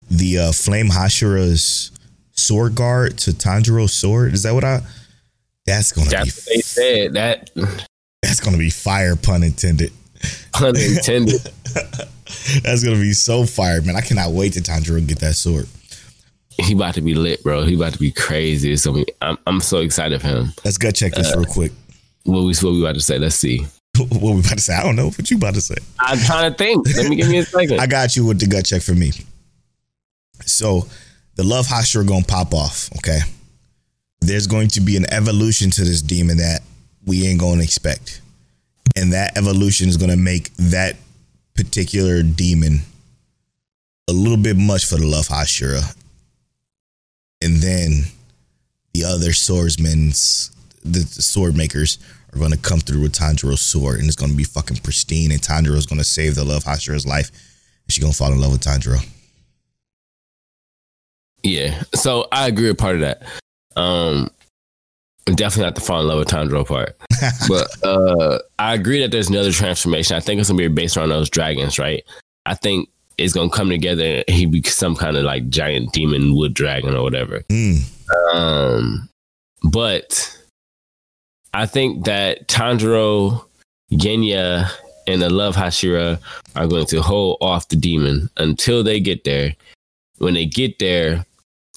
[0.09, 1.91] the uh, Flame Hashira's
[2.33, 4.33] sword guard to Tanjiro's sword?
[4.33, 4.81] Is that what I?
[5.65, 7.13] That's gonna That's what they be said.
[7.13, 7.49] That
[8.21, 9.93] that's gonna be fire, pun intended.
[10.51, 11.41] pun intended.
[12.63, 13.95] That's gonna be so fire, man.
[13.95, 15.67] I cannot wait to Tanjiro get that sword.
[16.57, 17.63] he about to be lit, bro.
[17.63, 18.75] He about to be crazy.
[18.77, 20.53] So I'm I'm so excited for him.
[20.65, 21.71] Let's go check this real quick.
[22.23, 23.19] What we what we about to say?
[23.19, 23.65] Let's see.
[23.97, 24.73] what we about to say?
[24.73, 25.75] I don't know what you about to say.
[25.99, 26.87] I'm trying to think.
[26.95, 27.79] Let me give me a second.
[27.81, 29.11] I got you with the gut check for me.
[30.45, 30.87] So
[31.35, 32.89] the love Hashira gonna pop off.
[32.97, 33.19] Okay,
[34.21, 36.61] there's going to be an evolution to this demon that
[37.05, 38.21] we ain't gonna expect,
[38.95, 40.95] and that evolution is gonna make that
[41.53, 42.79] particular demon
[44.09, 45.95] a little bit much for the love Hashira,
[47.41, 48.05] and then
[48.93, 50.51] the other swordsmen's
[50.83, 51.99] the, the sword makers
[52.33, 55.31] are going to come through with Tanjiro's sword and it's going to be fucking pristine
[55.31, 58.39] and Tanjiro's going to save the love Hashira's life and she's going to fall in
[58.39, 59.05] love with Tanjiro.
[61.43, 61.83] yeah.
[61.95, 63.23] So I agree with part of that.
[63.75, 64.29] Um,
[65.25, 66.97] definitely not the fall in love with Tanjiro part,
[67.47, 70.15] but uh, I agree that there's another transformation.
[70.15, 72.03] I think it's gonna be based on those dragons, right?
[72.45, 74.23] I think it's gonna come together.
[74.27, 77.39] and He be some kind of like giant demon wood dragon or whatever.
[77.49, 77.83] Mm,
[78.33, 79.09] Um,
[79.63, 80.37] but
[81.53, 83.43] I think that Tanjiro,
[83.91, 84.69] Genya,
[85.07, 86.19] and the Love Hashira
[86.55, 89.55] are going to hold off the demon until they get there.
[90.19, 91.25] When they get there,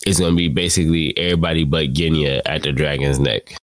[0.06, 3.56] it's going to be basically everybody but Genya at the dragon's neck.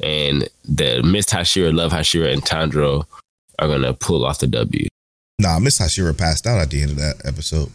[0.00, 3.04] And the Mist Hashira, Love Hashira, and Tanjiro
[3.58, 4.86] are going to pull off the W.
[5.40, 7.70] nah, Mist Hashira passed out at the end of that episode.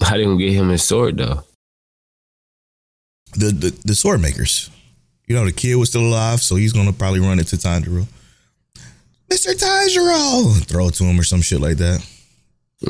[0.00, 1.42] How they going to get him his sword, though?
[3.32, 4.70] The, the the sword makers.
[5.30, 7.56] You know, the kid was still alive, so he's going to probably run it to
[7.56, 8.04] Tanjiro.
[9.30, 9.54] Mr.
[9.54, 10.60] Tanjiro!
[10.66, 12.04] Throw it to him or some shit like that.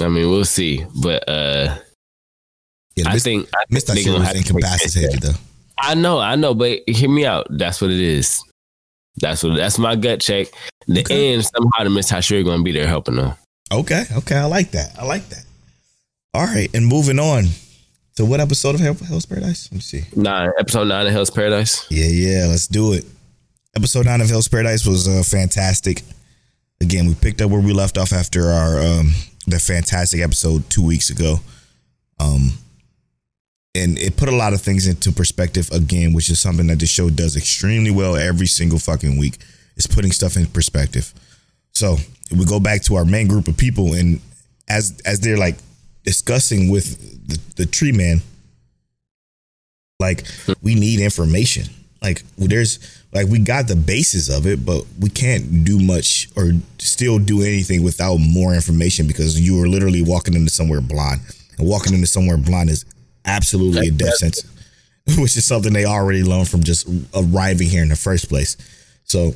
[0.01, 0.87] I mean, we'll see.
[1.03, 1.77] But uh,
[2.97, 5.35] Yeah, I Miss, think I think they Hashira gonna was have to make incapacitated, though.
[5.79, 7.47] I know, I know, but hear me out.
[7.51, 8.43] That's what it is.
[9.17, 9.57] That's what.
[9.57, 10.47] That's my gut check.
[10.87, 11.35] The Okay.
[11.35, 13.35] end somehow the Mist Hashira gonna be there helping them.
[13.71, 14.99] Okay, okay, I like that.
[14.99, 15.45] I like that.
[16.33, 17.49] All right, and moving on
[18.17, 19.69] to what episode of Hell's Paradise?
[19.71, 20.05] Let me see.
[20.15, 21.87] Nine, episode nine of Hell's Paradise.
[21.91, 23.05] Yeah, yeah, let's do it.
[23.77, 26.03] Episode nine of Hell's Paradise was uh, fantastic.
[26.81, 29.13] Again, we picked up where we left off after our um
[29.47, 31.41] the fantastic episode two weeks ago.
[32.19, 32.53] Um,
[33.75, 36.87] and it put a lot of things into perspective again, which is something that the
[36.87, 39.39] show does extremely well every single fucking week.
[39.77, 41.15] Is putting stuff in perspective.
[41.73, 41.97] So
[42.37, 44.21] we go back to our main group of people, and
[44.69, 45.57] as as they're like
[46.05, 48.23] discussing with the, the tree man,
[49.99, 50.25] like
[50.63, 51.65] we need information.
[52.03, 52.79] Like there's
[53.13, 57.43] like we got the basis of it, but we can't do much or still do
[57.43, 61.21] anything without more information because you are literally walking into somewhere blind.
[61.59, 62.85] And walking into somewhere blind is
[63.27, 64.45] absolutely a death sentence,
[65.19, 68.57] which is something they already learned from just arriving here in the first place.
[69.05, 69.35] So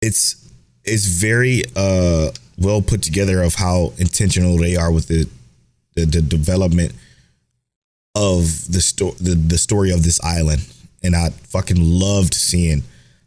[0.00, 0.50] it's
[0.84, 5.28] it's very uh well put together of how intentional they are with the
[5.94, 6.92] the, the development
[8.14, 10.66] of the story the, the story of this island.
[11.02, 12.82] And i fucking loved seeing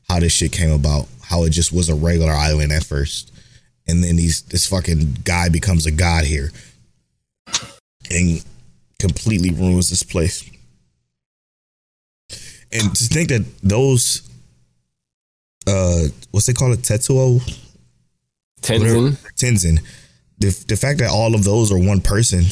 [0.10, 3.32] how this shit came about how it just was a regular island at first.
[3.88, 6.52] And then these this fucking guy becomes a god here
[8.10, 8.44] and
[9.00, 10.50] completely ruins this place.
[12.74, 14.30] And to think that those
[15.68, 17.42] uh what's they call it tetsuo
[18.62, 19.18] Tensen.
[19.36, 19.80] Tensen.
[20.40, 22.44] The the fact that all of those are one person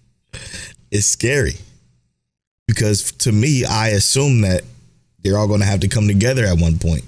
[0.90, 1.54] is scary.
[2.66, 4.62] Because to me, I assume that
[5.22, 7.04] they're all going to have to come together at one point.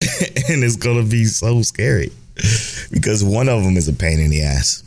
[0.48, 2.10] and it's going to be so scary
[2.90, 4.82] because one of them is a pain in the ass.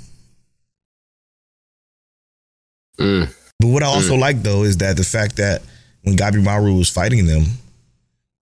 [2.97, 3.33] Mm.
[3.59, 5.61] But what I also like though is that the fact that
[6.03, 7.43] when Gabimaru was fighting them,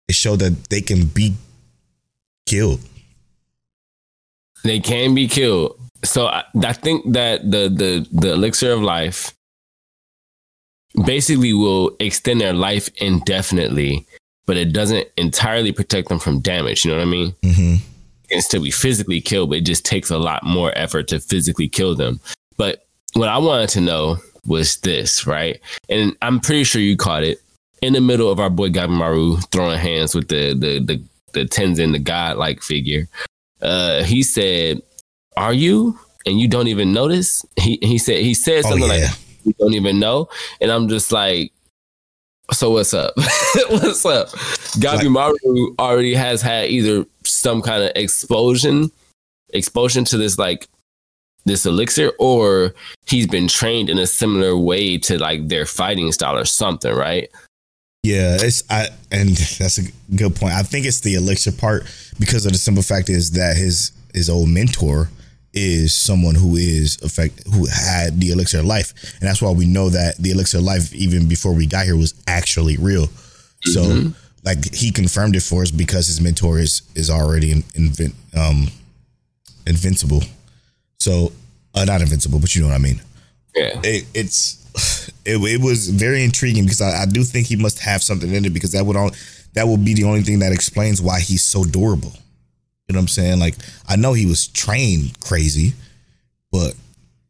[0.08, 1.36] it showed that they can be
[2.46, 2.80] killed.
[4.64, 5.80] They can be killed.
[6.04, 9.34] So I, I think that the the the elixir of life
[11.06, 14.06] basically will extend their life indefinitely,
[14.46, 16.84] but it doesn't entirely protect them from damage.
[16.84, 17.32] You know what I mean?
[17.44, 17.76] Mm-hmm.
[18.30, 21.68] Can still be physically killed, but it just takes a lot more effort to physically
[21.68, 22.20] kill them.
[22.58, 25.60] But what I wanted to know was this, right?
[25.90, 27.42] And I'm pretty sure you caught it
[27.82, 31.04] in the middle of our boy Gabimaru throwing hands with the the the
[31.34, 33.08] the Tensen, the godlike figure.
[33.62, 34.82] Uh, he said,
[35.38, 37.46] "Are you?" And you don't even notice.
[37.56, 39.08] He he said he said Oh, something yeah.
[39.08, 39.12] like,
[39.44, 40.30] "You don't even know,"
[40.62, 41.52] and I'm just like.
[42.52, 43.14] So what's up?
[43.70, 44.30] what's up?
[44.80, 48.90] Gabimaru already has had either some kind of explosion,
[49.50, 50.68] exposure to this like
[51.46, 52.74] this elixir, or
[53.06, 57.30] he's been trained in a similar way to like their fighting style or something, right?
[58.04, 59.30] Yeah, it's I and
[59.60, 59.84] that's a
[60.16, 60.54] good point.
[60.54, 61.84] I think it's the elixir part
[62.20, 65.10] because of the simple fact is that his his old mentor
[65.54, 69.66] is someone who is affect who had the elixir of life, and that's why we
[69.66, 73.08] know that the elixir of life even before we got here was actually real.
[73.66, 74.16] So Mhm.
[74.46, 78.72] like he confirmed it for us because his mentor is is already in, invent um
[79.68, 80.24] invincible.
[81.00, 81.34] So
[81.76, 83.02] uh, not invincible, but you know what I mean
[83.56, 83.80] Yeah.
[83.84, 84.59] it, it's
[85.26, 88.46] it, it was very intriguing because I, I do think he must have something in
[88.46, 89.12] it because that would all
[89.54, 92.14] that would be the only thing that explains why he's so durable.
[92.88, 93.40] You know what I'm saying?
[93.40, 93.56] Like
[93.88, 95.74] I know he was trained crazy,
[96.52, 96.74] but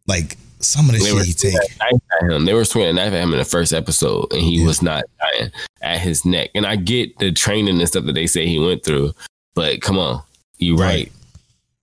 [0.07, 1.53] like some of the shit he take.
[1.53, 2.45] swinging a knife at him.
[2.45, 4.67] They were swinging a knife at him in the first episode, and he Yeah.
[4.67, 6.49] was not dying at his neck.
[6.53, 9.13] And I get the training and stuff that they say he went through,
[9.55, 10.21] but come on,
[10.57, 11.11] you right.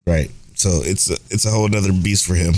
[0.06, 0.14] Right.
[0.14, 0.30] Right.
[0.54, 2.54] So it's a, it's a whole other beast for him.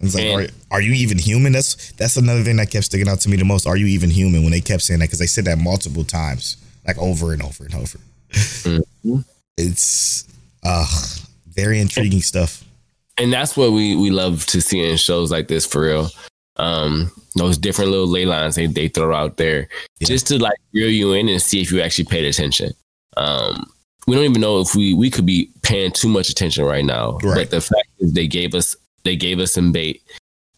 [0.00, 1.52] It's like, are, are you even human?
[1.52, 3.66] That's that's another thing that kept sticking out to me the most.
[3.66, 4.42] Are you even human?
[4.42, 7.64] When they kept saying that because they said that multiple times, like over and over
[7.64, 7.98] and over.
[8.30, 9.24] Mhm.
[9.56, 10.24] It's
[10.64, 10.86] uh
[11.54, 12.64] very intriguing stuff.
[13.18, 16.10] and that's what we we love to see in shows like this for real.
[16.56, 19.68] Um, those different little ley lines they, they throw out there
[20.00, 20.06] Yeah.
[20.08, 22.72] just to like reel you in and see if you actually paid attention.
[23.16, 23.64] Um,
[24.06, 27.18] we don't even know if we we could be paying too much attention right now,
[27.22, 27.36] Right.
[27.36, 30.02] but the fact is they gave us they gave us some bait,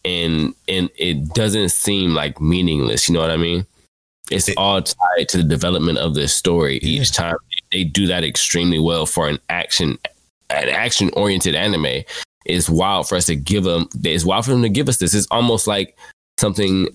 [0.05, 3.07] and and it doesn't seem like meaningless.
[3.07, 3.65] You know what I mean?
[4.31, 7.01] It's It- all tied to the development of the story Yeah.
[7.01, 7.35] each time.
[7.71, 9.99] They do that extremely well for an action
[10.49, 12.03] an action oriented anime
[12.45, 13.89] it's wild for us to give them.
[14.05, 15.13] It's wild for them to give us this.
[15.13, 15.97] It's almost like
[16.39, 16.87] something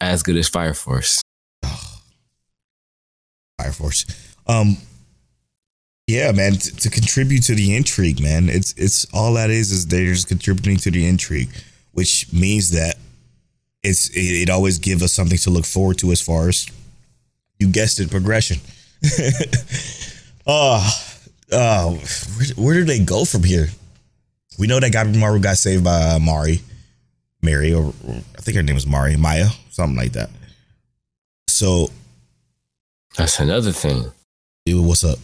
[0.00, 1.22] as good as Fire Force.
[1.62, 1.76] Fire
[3.72, 4.04] Force.
[4.48, 4.76] Um
[6.06, 8.48] yeah, man, t- to contribute to the intrigue, man.
[8.48, 11.50] It's it's all that is is they're just contributing to the intrigue,
[11.92, 12.96] which means that
[13.82, 16.66] it's it, it always gives us something to look forward to as far as
[17.58, 18.58] you guessed it, progression.
[20.46, 21.02] oh,
[21.52, 21.90] oh,
[22.36, 23.68] where, where do they go from here?
[24.58, 26.60] We know that Gabimaru got saved by uh, Mari,
[27.42, 30.30] Mary, or, or I think her name was Mari, Maya, something like that.
[31.48, 31.90] So,
[33.16, 34.04] That's another thing.
[34.64, 35.18] ew, what's up?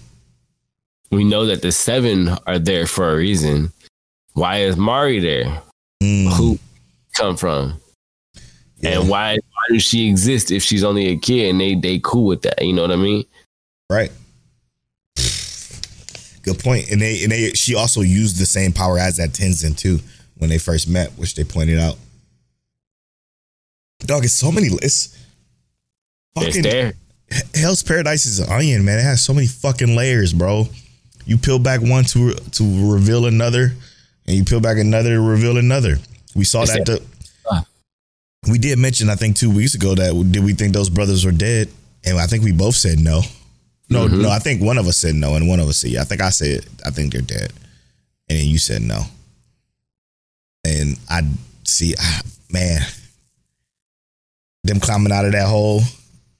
[1.12, 3.70] We know that the seven are there for a reason.
[4.32, 5.62] Why is Mari there?
[6.02, 6.58] Mm, Who
[7.14, 7.78] come from?
[8.78, 12.00] yeah, And why why does she exist if she's only a kid and they they
[12.02, 12.64] cool with that?
[12.64, 13.24] You know what I mean?
[13.90, 14.10] right.
[16.42, 16.90] Good point.
[16.90, 20.00] And they and they she also used the same power as that Tensen too
[20.38, 21.96] when they first met, which they pointed out.
[24.00, 24.66] Dog, it's so many.
[24.82, 25.16] It's
[26.36, 26.94] It's there.
[27.54, 28.98] Hell's Paradise is an onion, man.
[28.98, 30.66] It has so many fucking layers, bro.
[31.26, 33.72] You peel back one to to reveal another,
[34.26, 35.96] and you peel back another to reveal another.
[36.34, 36.86] We saw It's that.
[36.86, 37.02] The,
[38.50, 41.30] we did mention, I think, two weeks ago that did we think those brothers were
[41.30, 41.68] dead?
[42.04, 43.20] And I think we both said no.
[43.88, 44.22] No, Mm-hmm.
[44.22, 44.30] no.
[44.30, 46.00] I think one of us said no, and one of us said yeah.
[46.00, 47.52] I think I said I think they're dead,
[48.28, 49.02] and then you said no.
[50.64, 51.22] And I
[51.64, 52.20] see, ah,
[52.50, 52.80] man,
[54.64, 55.82] them climbing out of that hole,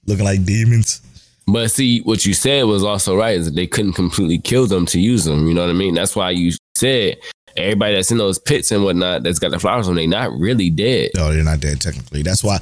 [0.05, 1.01] looking like demons.
[1.47, 4.85] But see, what you said was also right is that they couldn't completely kill them
[4.87, 5.47] to use them.
[5.47, 5.93] You know what I mean?
[5.93, 7.17] That's why you said
[7.57, 10.69] everybody that's in those pits and whatnot that's got the flowers on, they not really
[10.69, 11.11] dead.
[11.15, 12.23] No, they're not dead technically.
[12.23, 12.59] That's why.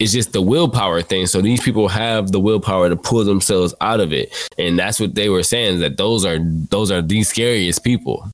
[0.00, 1.26] It's just the willpower thing.
[1.26, 5.14] So these people have the willpower to pull themselves out of it, and that's what
[5.14, 8.28] they were saying is that those are those are the scariest people.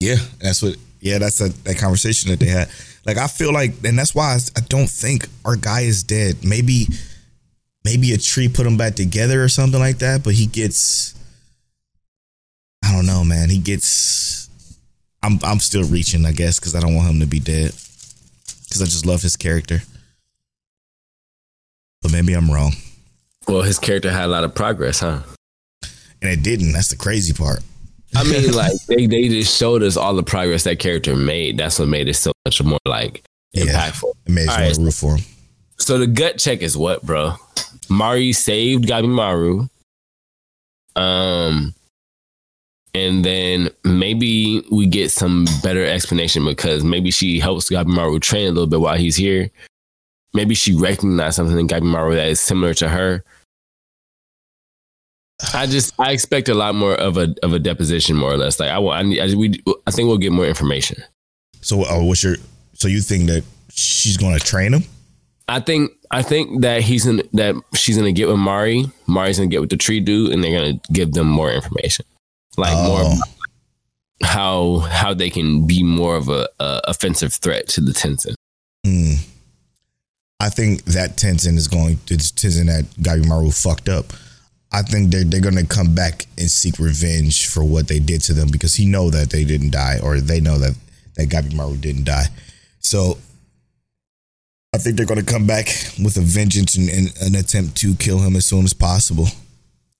[0.00, 0.76] Yeah, that's what.
[1.02, 2.68] Yeah, that's a, that conversation that they had.
[3.06, 6.44] Like I feel like, and that's why I, I don't think our guy is dead.
[6.44, 6.88] Maybe,
[7.84, 10.22] maybe a tree put him back together or something like that.
[10.24, 11.14] But he gets.
[12.84, 13.50] I don't know, man.
[13.50, 14.48] He gets.
[15.22, 17.72] I'm I'm still reaching, I guess, because I don't want him to be dead.
[18.64, 19.80] Because I just love his character.
[22.02, 22.72] But maybe I'm wrong,
[23.46, 25.20] Well, his character had a lot of progress, huh?
[26.22, 26.72] and it didn't.
[26.72, 27.60] That's the crazy part.
[28.16, 31.58] I mean, like they, they just showed us all the progress that character made.
[31.58, 33.22] That's what made it so much more like
[33.52, 33.64] Yeah.
[33.64, 34.12] impactful.
[34.26, 34.76] It made us right.
[34.84, 35.24] root for him.
[35.78, 37.34] So the gut check is what, bro?
[37.90, 39.68] Mari saved Gabimaru.
[40.96, 41.74] Um
[42.92, 48.50] and then maybe we get some better explanation because maybe she helps Gabimaru train a
[48.50, 49.50] little bit while he's here.
[50.34, 53.24] Maybe she recognized something in Gabimaru that is similar to her.
[55.54, 58.60] I just I expect a lot more of a of a deposition, more or less.
[58.60, 61.02] Like I want, I, need, I we I think we'll get more information.
[61.62, 62.36] So, uh, what's your?
[62.74, 64.84] So you think that she's going to train him?
[65.48, 68.86] I think I think that he's in that she's gonna get with Mari.
[69.06, 72.04] Mari's gonna get with the tree dude, and they're gonna give them more information,
[72.56, 73.12] like more Oh.
[73.16, 73.28] about
[74.22, 78.34] how how they can be more of a, a offensive threat to the Tensen.
[78.84, 79.14] Hmm.
[80.40, 84.06] I think that Tensen is going to Tensen that Gabimaru fucked up.
[84.72, 88.32] I think they're they're gonna come back and seek revenge for what they did to
[88.34, 90.74] them because he know that they didn't die or they know that
[91.16, 92.26] that Gabimaru didn't die.
[92.80, 93.18] So
[94.72, 95.66] I think they're gonna come back
[96.02, 99.26] with a vengeance and, and an attempt to kill him as soon as possible.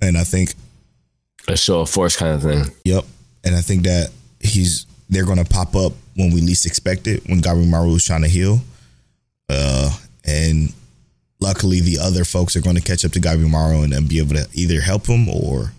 [0.00, 0.54] And I think
[1.48, 2.72] A show of force kind of thing.
[2.84, 3.04] Yep.
[3.44, 4.10] And I think that
[4.40, 8.28] he's they're gonna pop up when we least expect it, when Gabimaru is trying to
[8.28, 8.60] heal.
[9.48, 9.90] Uh
[10.24, 10.72] and
[11.40, 14.46] luckily the other folks are gonna catch up to Gabimaru and, and be able to
[14.54, 15.72] either help him or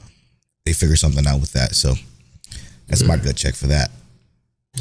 [0.66, 1.76] they figure something out with that.
[1.76, 1.94] So
[2.88, 3.89] that's my gut check for that.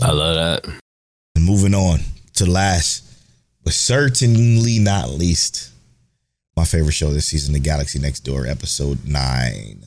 [0.03, 0.75] I love that.
[1.37, 2.01] And moving on
[2.35, 3.05] to last,
[3.65, 5.71] but certainly not least,
[6.57, 9.85] my favorite show this season, The Galaxy Next Door, episode nine.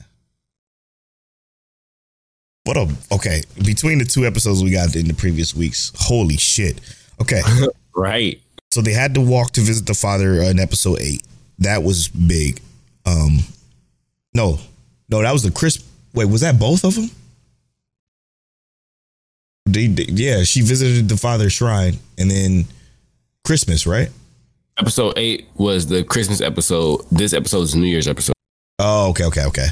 [2.64, 3.42] What a okay.
[3.62, 6.80] Between the two episodes we got in the previous weeks, holy shit.
[7.20, 7.40] Okay.
[7.96, 8.40] Right.
[8.72, 11.22] So they had to walk to visit the father in episode eight.
[11.60, 12.60] That was big.
[13.06, 13.38] Um
[14.34, 14.58] no,
[15.08, 15.80] no, that was the Chris.
[16.12, 17.08] Wait, was that both of them?
[19.66, 22.64] They, they- yeah, she visited the father's shrine and then
[23.44, 24.08] Christmas, right?
[24.78, 27.02] Episode eight was the Christmas episode.
[27.12, 28.32] This episode is New Year's episode.
[28.78, 29.66] Oh, okay, okay, okay.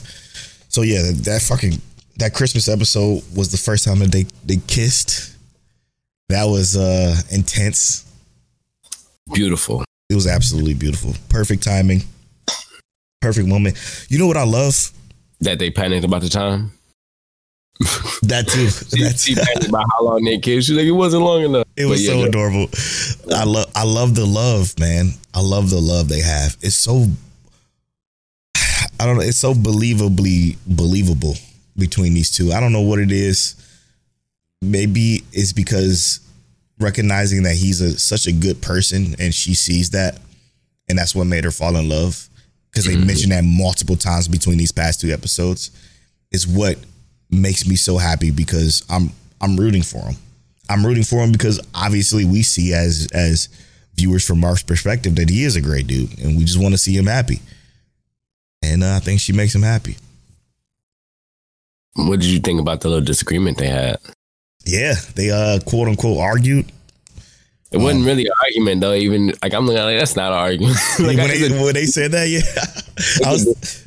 [0.68, 1.80] So yeah, that, that fucking
[2.18, 5.36] that Christmas episode was the first time that they they kissed.
[6.28, 8.04] That was uh intense.
[9.32, 9.84] Beautiful.
[10.10, 11.14] It was absolutely beautiful.
[11.30, 12.02] Perfect timing.
[13.22, 14.06] Perfect moment.
[14.10, 14.90] You know what I love?
[15.40, 16.72] That they panicked about the time.
[18.22, 18.66] That too.
[18.96, 19.32] That's she
[19.68, 20.68] about how long they kissed.
[20.68, 21.66] She's like, it wasn't long enough.
[21.76, 22.28] It was But yeah, so no.
[22.28, 22.68] adorable.
[23.34, 25.10] I love I love the love, man.
[25.34, 26.56] I love the love they have.
[26.60, 27.06] It's so
[29.00, 31.34] I don't know, it's so believably believable
[31.76, 32.52] between these two.
[32.52, 33.56] I don't know what it is.
[34.62, 36.20] Maybe it's because
[36.78, 40.18] recognizing that he's a such a good person and she sees that
[40.88, 42.28] and that's what made her fall in love
[42.70, 43.06] because they mm-hmm.
[43.06, 45.70] mentioned that multiple times between these past two episodes
[46.30, 46.76] is what
[47.32, 49.10] makes me so happy because I'm
[49.40, 50.16] I'm rooting for him.
[50.68, 53.48] I'm rooting for him because obviously we see as as
[53.94, 56.78] viewers from Mark's perspective that he is a great dude and we just want to
[56.78, 57.40] see him happy.
[58.62, 59.96] And uh, I think she makes him happy.
[61.94, 63.96] What did you think about the little disagreement they had?
[64.64, 66.70] Yeah, they uh quote unquote argued.
[67.72, 68.06] It wasn't oh.
[68.06, 68.92] really an argument though.
[68.94, 70.76] Even like I'm looking at like that's not an argument.
[71.00, 72.40] like, when, they, when they said that, yeah,
[73.26, 73.86] I was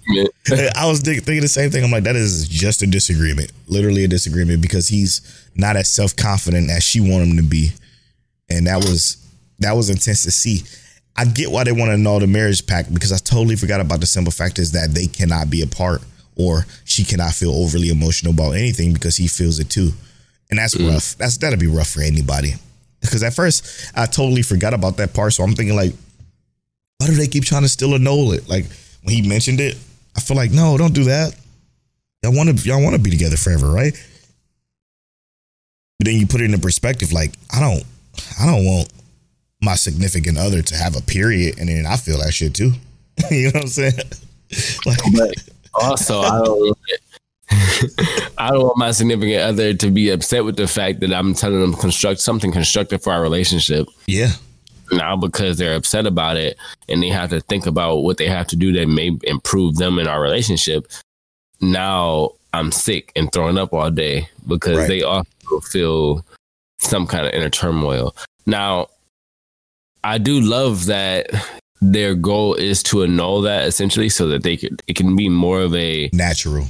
[0.76, 1.84] I was thinking the same thing.
[1.84, 5.22] I'm like, that is just a disagreement, literally a disagreement, because he's
[5.56, 7.72] not as self confident as she want him to be,
[8.50, 9.18] and that was
[9.60, 10.64] that was intense to see.
[11.18, 14.02] I get why they want to know the marriage pact because I totally forgot about
[14.02, 16.02] the simple fact is that they cannot be apart
[16.36, 19.92] or she cannot feel overly emotional about anything because he feels it too.
[20.50, 20.92] And that's mm.
[20.92, 21.16] rough.
[21.16, 22.56] That's that'll be rough for anybody.
[23.06, 25.34] Because at first I totally forgot about that part.
[25.34, 25.94] So I'm thinking like,
[26.98, 28.48] why do they keep trying to still annul it?
[28.50, 28.66] Like
[29.04, 29.78] when he mentioned it,
[30.16, 31.36] I feel like, no, don't do that.
[32.24, 33.94] Y'all want to y'all want to be together forever, right?
[36.00, 37.84] But then you put it into perspective, like, I don't
[38.40, 38.92] I don't want
[39.62, 42.74] my significant other to have a period and then I feel that shit too.
[43.32, 43.94] you know what I'm saying?
[44.86, 45.00] like,
[45.74, 46.78] Also, I don't
[48.38, 51.60] I don't want my significant other to be upset with the fact that I'm telling
[51.60, 53.88] them construct something constructive for our relationship.
[54.08, 54.32] yeah.
[54.92, 56.58] now because they're upset about it
[56.90, 59.98] and they have to think about what they have to do that may improve them
[60.00, 60.88] in our relationship.
[61.62, 64.88] Now I'm sick and throwing up all day because Right.
[64.88, 66.26] they also feel
[66.80, 68.16] some kind of inner turmoil.
[68.46, 68.88] Now,
[70.04, 71.28] I do love that
[71.82, 75.62] their goal is to annul that essentially so that they could it can be more
[75.62, 76.68] of a, Natural.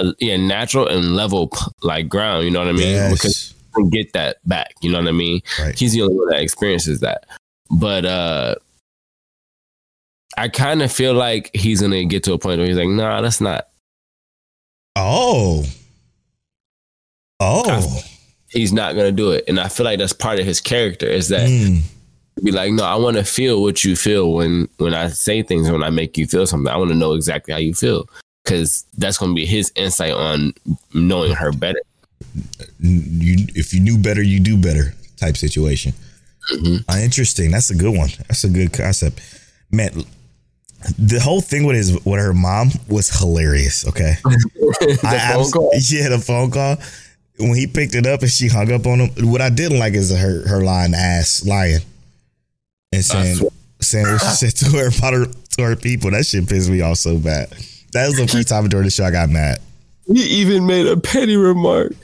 [0.00, 1.50] A yeah, natural and level
[1.82, 3.10] like ground, you know what I mean?
[3.10, 3.54] Because Yes.
[3.76, 5.40] you can get that back, you know what I mean?
[5.58, 5.78] Right.
[5.78, 7.24] he's the only one that experiences that.
[7.70, 8.54] But uh
[10.38, 13.20] I kind of feel like he's gonna get to a point where he's like, nah,
[13.22, 13.68] that's not.
[14.96, 15.64] Oh.
[17.40, 18.02] Oh.
[18.50, 21.28] He's not gonna do it, and I feel like that's part of his character is
[21.28, 21.82] that Mm.
[22.44, 25.70] be like, no, I want to feel what you feel when when I say things,
[25.70, 26.72] when I make you feel something.
[26.72, 28.08] I want to know exactly how you feel
[28.46, 30.54] because that's gonna be his insight on
[30.94, 31.80] knowing her better.
[32.78, 35.92] You, if you knew better, you do better type situation.
[36.52, 36.84] Mhm.
[36.88, 37.50] Uh, interesting.
[37.50, 38.10] That's a good one.
[38.28, 39.20] That's a good concept.
[39.72, 40.04] Man,
[40.96, 43.86] the whole thing with his with her mom was hilarious.
[43.88, 44.14] Okay.
[44.24, 45.72] the I phone call.
[45.74, 46.76] Yeah, the phone call.
[47.38, 49.94] When he picked it up and she hung up on him, what I didn't like
[49.94, 51.80] is her her lying ass lying
[52.92, 53.40] and saying
[53.80, 56.12] saying what she said to her about her to her people.
[56.12, 57.52] That shit pissed me off so bad.
[57.96, 59.58] That was the first time during the show I got mad.
[60.06, 61.94] He even made a petty remark,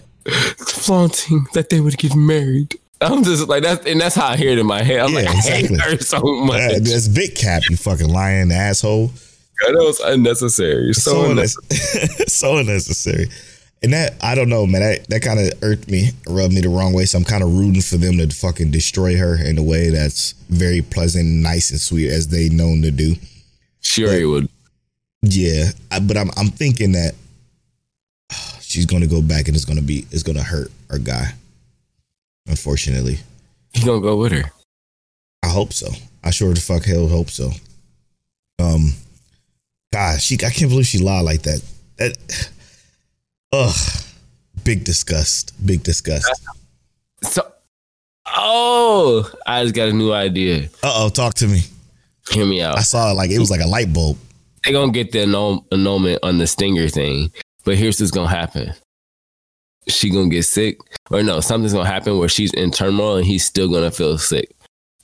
[0.56, 2.74] flaunting that they would get married.
[3.01, 5.01] I'm just like that, and that's how I hear it in my head.
[5.01, 5.78] I'm Yeah, like, exactly.
[5.78, 6.60] I hate her so much.
[6.60, 9.09] Uh, that's big cap, you fucking lying asshole.
[9.09, 10.94] that was unnecessary.
[10.94, 12.06] So, so unnecessary.
[12.27, 13.27] so unnecessary.
[13.82, 14.81] And that I don't know, man.
[14.81, 17.05] That that kind of irked me, rubbed me the wrong way.
[17.05, 20.32] So I'm kind of rooting for them to fucking destroy her in a way that's
[20.48, 23.16] very pleasant, nice, and sweet as they known to do.
[23.81, 24.48] Sure, he would.
[25.23, 27.15] Yeah, I, but I'm I'm thinking that
[28.61, 30.99] she's going to go back and it's going to be it's going to hurt our
[30.99, 31.35] guy.
[32.47, 33.19] Unfortunately,
[33.73, 34.51] He gonna go with her.
[35.44, 35.89] I hope so.
[36.24, 37.51] I sure the fuck hell hope so.
[38.59, 38.94] Um,
[39.93, 41.62] God, she I can't believe she lied like that.
[41.99, 42.19] That,
[43.53, 44.05] ugh,
[44.65, 46.28] big disgust, big disgust.
[47.23, 47.43] So,
[48.27, 50.65] oh, I just got a new idea.
[50.82, 51.61] Uh oh, talk to me.
[52.31, 52.77] Hear me out.
[52.77, 54.19] I saw it like it was like a light bulb.
[54.64, 57.32] They gonna get the annul- annulment on the stinger thing,
[57.64, 58.72] but here's what's gonna happen.
[59.89, 60.78] She gonna get sick,
[61.10, 64.55] or no, something's gonna happen where she's in turmoil and he's still gonna feel sick,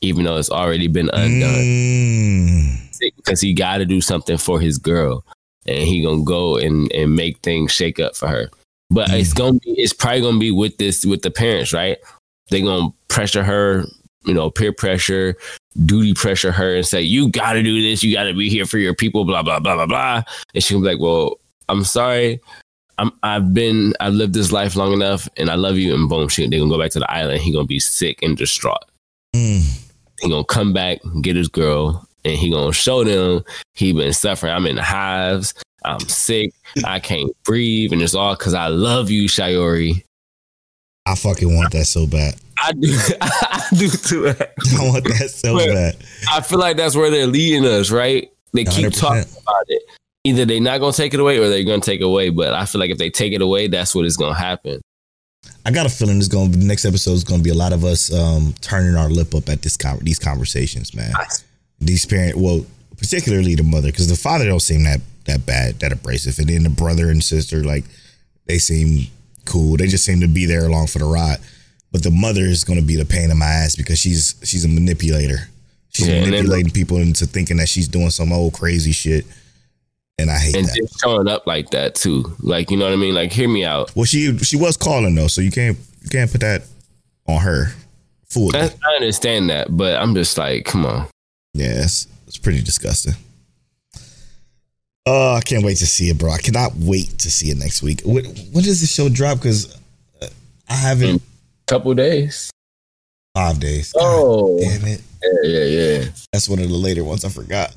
[0.00, 1.54] even though it's already been undone.
[1.54, 5.24] Mm, sick because he got to do something for his girl,
[5.66, 8.50] and he gonna go and and make things shake up for her.
[8.90, 11.98] But it's gonna be it's probably gonna be with this with the parents, right?
[12.50, 13.84] They gonna pressure her,
[14.24, 15.36] you know, peer pressure,
[15.84, 18.66] duty pressure her, and say you got to do this, you got to be here
[18.66, 20.22] for your people, blah blah blah blah blah.
[20.54, 21.38] And she gonna be like, well,
[21.68, 22.40] I'm sorry.
[23.00, 25.94] I'm, I've been, I've lived this life long enough, and I love you.
[25.94, 27.40] And boom, she, they're gonna go back to the island.
[27.42, 28.84] He gonna be sick and distraught
[29.34, 29.88] mm.
[30.20, 33.44] he gonna come back get his girl and he gonna show them
[33.74, 36.52] he been suffering i'm in the hives i'm sick
[36.84, 40.02] i can't breathe and it's all because i love you Shiori
[41.08, 42.34] I fucking want that so bad.
[42.60, 42.88] i do
[43.20, 44.32] i do too I
[44.88, 45.96] want that so But- bad.
[46.30, 48.98] i feel like that's where they're leading us right they keep 100%.
[49.00, 49.82] talking about it
[50.24, 52.64] either they're not gonna take it away or they're gonna take it away but i
[52.64, 54.80] feel like if they take it away that's what is gonna happen
[55.64, 57.72] I got a feeling to be the next episode is going to be a lot
[57.72, 61.12] of us um, turning our lip up at this con- these conversations, man.
[61.78, 62.64] These parent, well,
[62.96, 66.62] particularly the mother, because the father don't seem that that bad, that abrasive, and then
[66.64, 67.84] the brother and sister, like
[68.46, 69.08] they seem
[69.48, 69.76] cool.
[69.76, 71.38] They just seem to be there along for the ride.
[71.90, 74.64] But the mother is going to be the pain in my ass because she's she's
[74.64, 75.48] a manipulator.
[75.90, 79.24] She's Yeah, manipulating people into thinking that she's doing some old crazy shit,
[80.18, 80.76] and I hate and that.
[80.78, 83.48] And just showing up like that too like you know what i mean like hear
[83.48, 86.62] me out Well, she she was calling though, so you can't you can't put that
[87.26, 87.72] on her
[88.28, 88.58] fully.
[88.58, 91.06] I, I understand that but i'm just like come on
[91.54, 93.14] Yeah, it's, it's pretty disgusting.
[95.10, 96.30] Oh, I can't wait to see it, bro.
[96.30, 98.02] I cannot wait to see it next week.
[98.04, 99.38] When, when does the show drop?
[99.38, 99.74] Because
[100.68, 101.22] I haven't.
[101.66, 102.50] couple days
[103.34, 103.94] Five days.
[103.96, 105.00] Oh, Damn it.
[105.44, 106.04] yeah, yeah, yeah.
[106.32, 107.24] That's one of the later ones.
[107.24, 107.74] I forgot.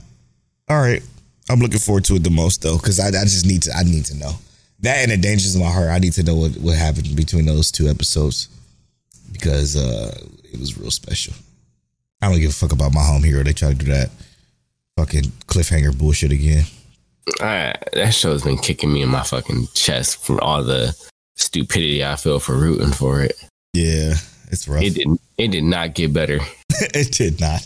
[0.67, 1.01] All right.
[1.49, 3.83] I'm looking forward to it the most though, because I, I just need to I
[3.83, 4.33] need to know.
[4.79, 5.89] That and the dangers of my heart.
[5.89, 8.49] I need to know what, what happened between those two episodes.
[9.31, 10.17] Because uh
[10.51, 11.33] it was real special.
[12.21, 13.43] I don't give a fuck about my home hero.
[13.43, 14.09] They try to do that
[14.97, 16.65] fucking cliffhanger bullshit again.
[17.39, 20.95] I, that show's been kicking me in my fucking chest from all the
[21.35, 23.33] stupidity I feel for rooting for it.
[23.73, 24.15] Yeah,
[24.49, 24.83] it's rough.
[24.83, 25.21] It didn't.
[25.37, 26.39] It did not get better.
[26.69, 27.65] it did not.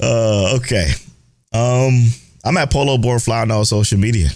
[0.00, 0.90] Uh, okay.
[1.52, 2.08] Um,
[2.44, 4.28] I'm at Polo Board Fly on all social media.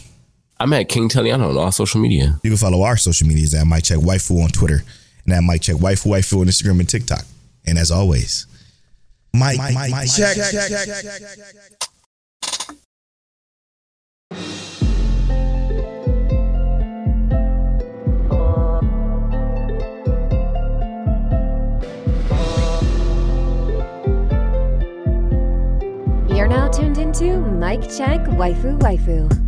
[0.60, 2.38] I'm at King Teliano on all social media.
[2.42, 4.82] You can follow our social medias at Mike Check Waifu on Twitter
[5.24, 7.24] and at Mike Check Waifu Waifu on Instagram and TikTok.
[7.66, 8.46] And as always,
[9.34, 11.88] Mike, Mike, Mike check, check, check, check, check.
[26.48, 29.47] You're now tuned into Mike Check Waifu Waifu.